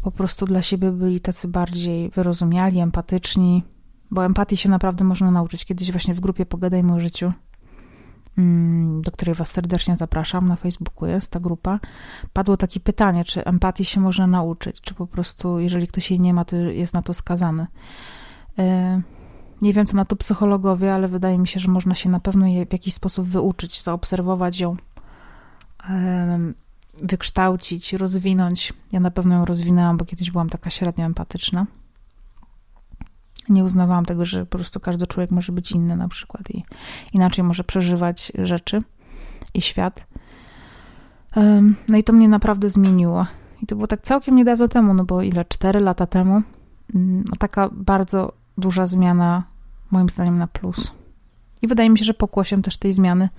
po 0.05 0.11
prostu 0.11 0.45
dla 0.45 0.61
siebie 0.61 0.91
byli 0.91 1.19
tacy 1.19 1.47
bardziej 1.47 2.09
wyrozumiali, 2.09 2.79
empatyczni, 2.79 3.63
bo 4.11 4.25
empatii 4.25 4.57
się 4.57 4.69
naprawdę 4.69 5.03
można 5.03 5.31
nauczyć. 5.31 5.65
Kiedyś 5.65 5.91
właśnie 5.91 6.13
w 6.13 6.19
grupie 6.19 6.45
Pogadajmy 6.45 6.93
o 6.93 6.99
życiu, 6.99 7.33
mm, 8.37 9.01
do 9.01 9.11
której 9.11 9.35
Was 9.35 9.51
serdecznie 9.51 9.95
zapraszam, 9.95 10.47
na 10.47 10.55
Facebooku 10.55 11.09
jest 11.09 11.31
ta 11.31 11.39
grupa, 11.39 11.79
padło 12.33 12.57
takie 12.57 12.79
pytanie, 12.79 13.23
czy 13.23 13.45
empatii 13.45 13.85
się 13.85 14.01
można 14.01 14.27
nauczyć, 14.27 14.81
czy 14.81 14.93
po 14.93 15.07
prostu, 15.07 15.59
jeżeli 15.59 15.87
ktoś 15.87 16.11
jej 16.11 16.19
nie 16.19 16.33
ma, 16.33 16.45
to 16.45 16.55
jest 16.55 16.93
na 16.93 17.01
to 17.01 17.13
skazany. 17.13 17.67
E, 18.59 19.01
nie 19.61 19.73
wiem, 19.73 19.85
co 19.85 19.97
na 19.97 20.05
to 20.05 20.15
psychologowie, 20.15 20.93
ale 20.93 21.07
wydaje 21.07 21.37
mi 21.37 21.47
się, 21.47 21.59
że 21.59 21.71
można 21.71 21.95
się 21.95 22.09
na 22.09 22.19
pewno 22.19 22.47
je 22.47 22.65
w 22.65 22.73
jakiś 22.73 22.93
sposób 22.93 23.27
wyuczyć, 23.27 23.83
zaobserwować 23.83 24.59
ją, 24.59 24.75
wykształcić, 27.03 27.93
rozwinąć. 27.93 28.73
Ja 28.91 28.99
na 28.99 29.11
pewno 29.11 29.35
ją 29.35 29.45
rozwinęłam, 29.45 29.97
bo 29.97 30.05
kiedyś 30.05 30.31
byłam 30.31 30.49
taka 30.49 30.69
średnio 30.69 31.05
empatyczna. 31.05 31.65
Nie 33.49 33.63
uznawałam 33.63 34.05
tego, 34.05 34.25
że 34.25 34.45
po 34.45 34.57
prostu 34.57 34.79
każdy 34.79 35.07
człowiek 35.07 35.31
może 35.31 35.51
być 35.51 35.71
inny 35.71 35.95
na 35.95 36.07
przykład 36.07 36.51
i 36.51 36.63
inaczej 37.13 37.43
może 37.43 37.63
przeżywać 37.63 38.31
rzeczy 38.35 38.83
i 39.53 39.61
świat. 39.61 40.07
No 41.89 41.97
i 41.97 42.03
to 42.03 42.13
mnie 42.13 42.29
naprawdę 42.29 42.69
zmieniło. 42.69 43.25
I 43.63 43.65
to 43.65 43.75
było 43.75 43.87
tak 43.87 44.01
całkiem 44.01 44.35
niedawno 44.35 44.67
temu, 44.67 44.93
no 44.93 45.05
bo 45.05 45.21
ile? 45.21 45.45
Cztery 45.45 45.79
lata 45.79 46.05
temu. 46.05 46.41
Mm, 46.95 47.23
no 47.29 47.35
taka 47.39 47.69
bardzo 47.71 48.33
duża 48.57 48.85
zmiana, 48.85 49.43
moim 49.91 50.09
zdaniem, 50.09 50.37
na 50.37 50.47
plus. 50.47 50.91
I 51.61 51.67
wydaje 51.67 51.89
mi 51.89 51.99
się, 51.99 52.05
że 52.05 52.13
pokłosiem 52.13 52.61
też 52.61 52.77
tej 52.77 52.93
zmiany 52.93 53.29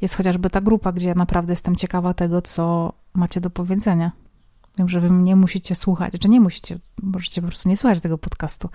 jest 0.00 0.14
chociażby 0.14 0.50
ta 0.50 0.60
grupa, 0.60 0.92
gdzie 0.92 1.08
ja 1.08 1.14
naprawdę 1.14 1.52
jestem 1.52 1.76
ciekawa 1.76 2.14
tego, 2.14 2.42
co 2.42 2.92
macie 3.14 3.40
do 3.40 3.50
powiedzenia. 3.50 4.12
Wiem, 4.78 4.88
że 4.88 5.00
wy 5.00 5.10
nie 5.10 5.36
musicie 5.36 5.74
słuchać, 5.74 6.12
czy 6.20 6.28
nie 6.28 6.40
musicie, 6.40 6.78
możecie 7.02 7.40
po 7.40 7.48
prostu 7.48 7.68
nie 7.68 7.76
słuchać 7.76 8.00
tego 8.00 8.18
podcastu, 8.18 8.68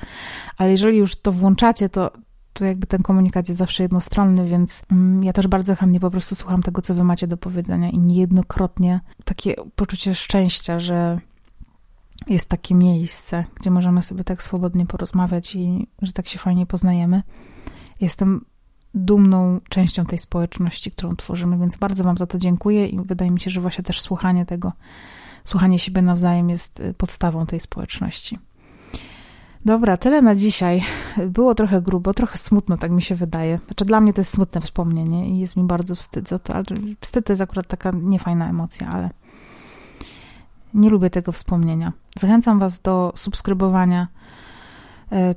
ale 0.57 0.71
jeżeli 0.71 0.97
już 0.97 1.15
to 1.15 1.31
włączacie, 1.31 1.89
to, 1.89 2.11
to 2.53 2.65
jakby 2.65 2.87
ten 2.87 3.03
komunikat 3.03 3.49
jest 3.49 3.59
zawsze 3.59 3.83
jednostronny, 3.83 4.47
więc 4.47 4.83
mm, 4.91 5.23
ja 5.23 5.33
też 5.33 5.47
bardzo 5.47 5.75
chętnie 5.75 5.99
po 5.99 6.11
prostu 6.11 6.35
słucham 6.35 6.63
tego, 6.63 6.81
co 6.81 6.95
wy 6.95 7.03
macie 7.03 7.27
do 7.27 7.37
powiedzenia 7.37 7.89
i 7.89 7.99
niejednokrotnie 7.99 9.01
takie 9.23 9.55
poczucie 9.75 10.15
szczęścia, 10.15 10.79
że 10.79 11.19
jest 12.27 12.49
takie 12.49 12.75
miejsce, 12.75 13.45
gdzie 13.55 13.71
możemy 13.71 14.03
sobie 14.03 14.23
tak 14.23 14.43
swobodnie 14.43 14.85
porozmawiać 14.85 15.55
i 15.55 15.87
że 16.01 16.13
tak 16.13 16.27
się 16.27 16.39
fajnie 16.39 16.65
poznajemy. 16.65 17.23
Jestem 18.01 18.45
dumną 18.93 19.59
częścią 19.69 20.05
tej 20.05 20.19
społeczności, 20.19 20.91
którą 20.91 21.15
tworzymy, 21.15 21.57
więc 21.57 21.77
bardzo 21.77 22.03
Wam 22.03 22.17
za 22.17 22.27
to 22.27 22.37
dziękuję 22.37 22.87
i 22.87 22.99
wydaje 22.99 23.31
mi 23.31 23.39
się, 23.39 23.51
że 23.51 23.61
właśnie 23.61 23.83
też 23.83 24.01
słuchanie 24.01 24.45
tego, 24.45 24.73
słuchanie 25.43 25.79
siebie 25.79 26.01
nawzajem 26.01 26.49
jest 26.49 26.79
y, 26.79 26.93
podstawą 26.93 27.45
tej 27.45 27.59
społeczności. 27.59 28.39
Dobra, 29.65 29.97
tyle 29.97 30.21
na 30.21 30.35
dzisiaj. 30.35 30.81
Było 31.27 31.55
trochę 31.55 31.81
grubo, 31.81 32.13
trochę 32.13 32.37
smutno, 32.37 32.77
tak 32.77 32.91
mi 32.91 33.01
się 33.01 33.15
wydaje. 33.15 33.59
Znaczy, 33.65 33.85
dla 33.85 34.01
mnie 34.01 34.13
to 34.13 34.21
jest 34.21 34.33
smutne 34.33 34.61
wspomnienie 34.61 35.29
i 35.29 35.39
jest 35.39 35.55
mi 35.55 35.63
bardzo 35.63 35.95
wstyd 35.95 36.29
za 36.29 36.39
to, 36.39 36.53
ale 36.53 36.63
wstyd 37.01 37.25
to 37.25 37.33
jest 37.33 37.41
akurat 37.41 37.67
taka 37.67 37.91
niefajna 37.91 38.49
emocja, 38.49 38.87
ale 38.87 39.09
nie 40.73 40.89
lubię 40.89 41.09
tego 41.09 41.31
wspomnienia. 41.31 41.93
Zachęcam 42.19 42.59
Was 42.59 42.79
do 42.79 43.13
subskrybowania 43.15 44.07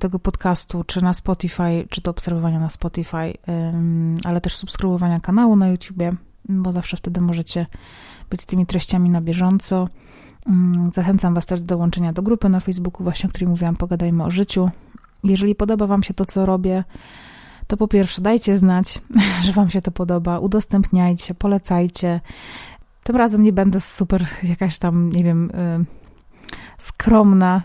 tego 0.01 0.19
podcastu, 0.19 0.85
czy 0.85 1.03
na 1.03 1.15
Spotify, 1.15 1.87
czy 1.91 2.01
do 2.01 2.11
obserwowania 2.11 2.61
na 2.61 2.69
Spotify, 2.69 3.35
ale 4.25 4.41
też 4.41 4.57
subskrybowania 4.57 5.21
kanału 5.21 5.57
na 5.57 5.69
YouTubie, 5.69 6.13
bo 6.49 6.73
zawsze 6.73 6.97
wtedy 6.97 7.21
możecie 7.21 7.67
być 8.31 8.43
z 8.43 8.47
tymi 8.47 8.67
treściami 8.67 9.11
na 9.11 9.21
bieżąco. 9.21 9.89
Mm, 10.47 10.91
zachęcam 10.93 11.35
Was 11.35 11.47
też 11.47 11.61
do 11.61 11.67
dołączenia 11.67 12.13
do 12.13 12.23
grupy 12.23 12.49
na 12.49 12.61
Facebooku, 12.61 13.05
właśnie 13.05 13.27
o 13.27 13.31
której 13.31 13.49
mówiłam, 13.49 13.77
pogadajmy 13.77 14.25
o 14.25 14.31
życiu. 14.31 14.71
Jeżeli 15.25 15.55
podoba 15.55 15.87
Wam 15.87 16.03
się 16.03 16.15
to, 16.15 16.25
co 16.25 16.47
robię, 16.47 16.85
to 17.67 17.77
po 17.77 17.89
pierwsze 17.89 18.23
dajcie 18.23 18.57
znać, 18.57 19.01
że 19.45 19.53
Wam 19.53 19.69
się 19.69 19.83
to 19.83 19.91
podoba, 19.91 20.39
udostępniajcie, 20.39 21.35
polecajcie. 21.35 22.21
Tym 23.03 23.17
razem 23.17 23.43
nie 23.43 23.53
będę 23.53 23.81
super 23.81 24.27
jakaś 24.43 24.79
tam, 24.79 25.13
nie 25.13 25.25
wiem, 25.25 25.51
y, 25.51 25.85
skromna, 26.79 27.63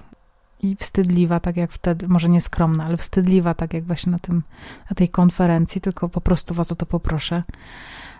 i 0.64 0.76
wstydliwa, 0.76 1.40
tak 1.40 1.58
jak 1.58 1.72
wtedy, 1.72 2.08
może 2.08 2.30
nie 2.30 2.42
skromna, 2.42 2.86
ale 2.86 2.98
wstydliwa, 2.98 3.54
tak 3.54 3.74
jak 3.74 3.84
właśnie 3.84 4.12
na, 4.12 4.20
tym, 4.20 4.44
na 4.90 4.96
tej 4.96 5.10
konferencji, 5.10 5.82
tylko 5.82 6.10
po 6.10 6.22
prostu 6.22 6.54
was 6.54 6.72
o 6.72 6.76
to 6.76 6.86
poproszę, 6.86 7.44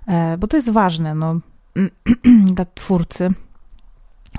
e, 0.08 0.38
bo 0.38 0.48
to 0.48 0.58
jest 0.58 0.72
ważne, 0.72 1.16
no, 1.16 1.40
dla 2.56 2.66
twórcy, 2.66 3.30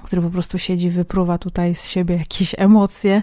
który 0.03 0.23
po 0.23 0.31
prostu 0.31 0.59
siedzi, 0.59 0.91
wypruwa 0.91 1.39
tutaj 1.39 1.75
z 1.75 1.89
siebie 1.89 2.17
jakieś 2.17 2.55
emocje. 2.59 3.23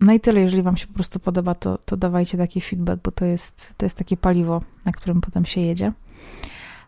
No 0.00 0.12
i 0.12 0.20
tyle, 0.20 0.40
jeżeli 0.40 0.62
wam 0.62 0.76
się 0.76 0.86
po 0.86 0.94
prostu 0.94 1.20
podoba, 1.20 1.54
to, 1.54 1.78
to 1.78 1.96
dawajcie 1.96 2.38
taki 2.38 2.60
feedback, 2.60 3.02
bo 3.02 3.10
to 3.10 3.24
jest, 3.24 3.74
to 3.76 3.86
jest 3.86 3.98
takie 3.98 4.16
paliwo, 4.16 4.62
na 4.84 4.92
którym 4.92 5.20
potem 5.20 5.44
się 5.44 5.60
jedzie. 5.60 5.92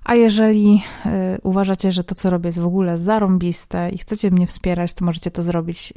A 0.05 0.15
jeżeli 0.15 0.83
y, 1.07 1.41
uważacie, 1.43 1.93
że 1.93 2.05
to, 2.05 2.15
co 2.15 2.31
robię, 2.31 2.49
jest 2.49 2.59
w 2.59 2.67
ogóle 2.67 2.99
zarąbiste 2.99 3.91
i 3.91 3.99
chcecie 3.99 4.31
mnie 4.31 4.47
wspierać, 4.47 4.95
to 4.95 5.05
możecie 5.05 5.31
to 5.31 5.43
zrobić 5.43 5.93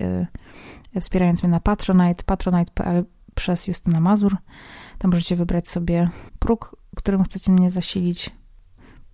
y, 0.96 1.02
wspierając 1.02 1.44
mnie 1.44 1.52
na 1.52 1.60
Patronite, 1.60 2.24
patronite.pl 2.24 3.06
przez 3.36 3.68
Justyna 3.68 4.00
Mazur. 4.00 4.38
Tam 4.98 5.12
możecie 5.12 5.36
wybrać 5.36 5.68
sobie 5.68 6.10
próg, 6.40 6.76
którym 6.96 7.24
chcecie 7.24 7.52
mnie 7.52 7.70
zasilić. 7.70 8.30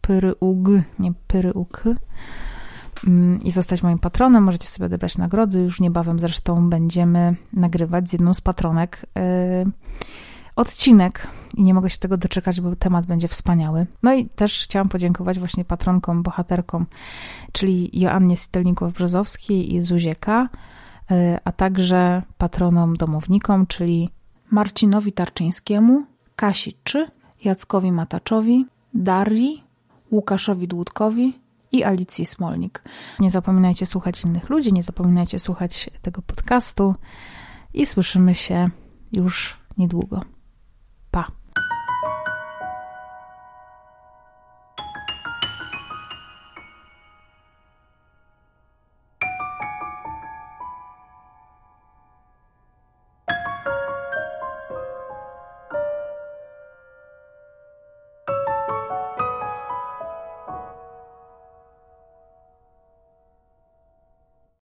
Pyryug, 0.01 0.67
nie 0.99 1.13
pyryuk. 1.27 1.83
Mm, 3.07 3.41
I 3.43 3.51
zostać 3.51 3.83
moim 3.83 3.99
patronem. 3.99 4.43
Możecie 4.43 4.67
sobie 4.67 4.85
odebrać 4.85 5.17
nagrody. 5.17 5.59
Już 5.59 5.79
niebawem 5.79 6.19
zresztą 6.19 6.69
będziemy 6.69 7.35
nagrywać 7.53 8.09
z 8.09 8.13
jedną 8.13 8.33
z 8.33 8.41
patronek. 8.41 9.05
Y, 9.17 9.71
odcinek 10.61 11.27
i 11.57 11.63
nie 11.63 11.73
mogę 11.73 11.89
się 11.89 11.97
tego 11.97 12.17
doczekać, 12.17 12.61
bo 12.61 12.75
temat 12.75 13.05
będzie 13.05 13.27
wspaniały. 13.27 13.87
No 14.03 14.13
i 14.13 14.25
też 14.25 14.63
chciałam 14.63 14.89
podziękować 14.89 15.39
właśnie 15.39 15.65
patronkom, 15.65 16.23
bohaterkom, 16.23 16.85
czyli 17.51 17.99
Joannie 17.99 18.35
Stelnikow-Brzozowskiej 18.35 19.73
i 19.73 19.81
Zuzieka, 19.81 20.49
e, 21.11 21.39
a 21.43 21.51
także 21.51 22.23
patronom 22.37 22.95
domownikom, 22.95 23.67
czyli 23.67 24.09
Marcinowi 24.51 25.13
Tarczyńskiemu, 25.13 26.05
Kasi 26.35 26.77
Czy, 26.83 27.07
Jackowi 27.43 27.91
Mataczowi, 27.91 28.65
Darii, 28.93 29.63
Łukaszowi 30.11 30.67
Dłudkowi 30.67 31.39
i 31.71 31.83
Alicji 31.83 32.25
Smolnik. 32.25 32.83
Nie 33.19 33.29
zapominajcie 33.29 33.85
słuchać 33.85 34.23
innych 34.23 34.49
ludzi, 34.49 34.73
nie 34.73 34.83
zapominajcie 34.83 35.39
słuchać 35.39 35.89
tego 36.01 36.21
podcastu 36.21 36.95
i 37.73 37.85
słyszymy 37.85 38.35
się 38.35 38.65
już 39.11 39.57
niedługo. 39.77 40.21
pas. 41.11 41.27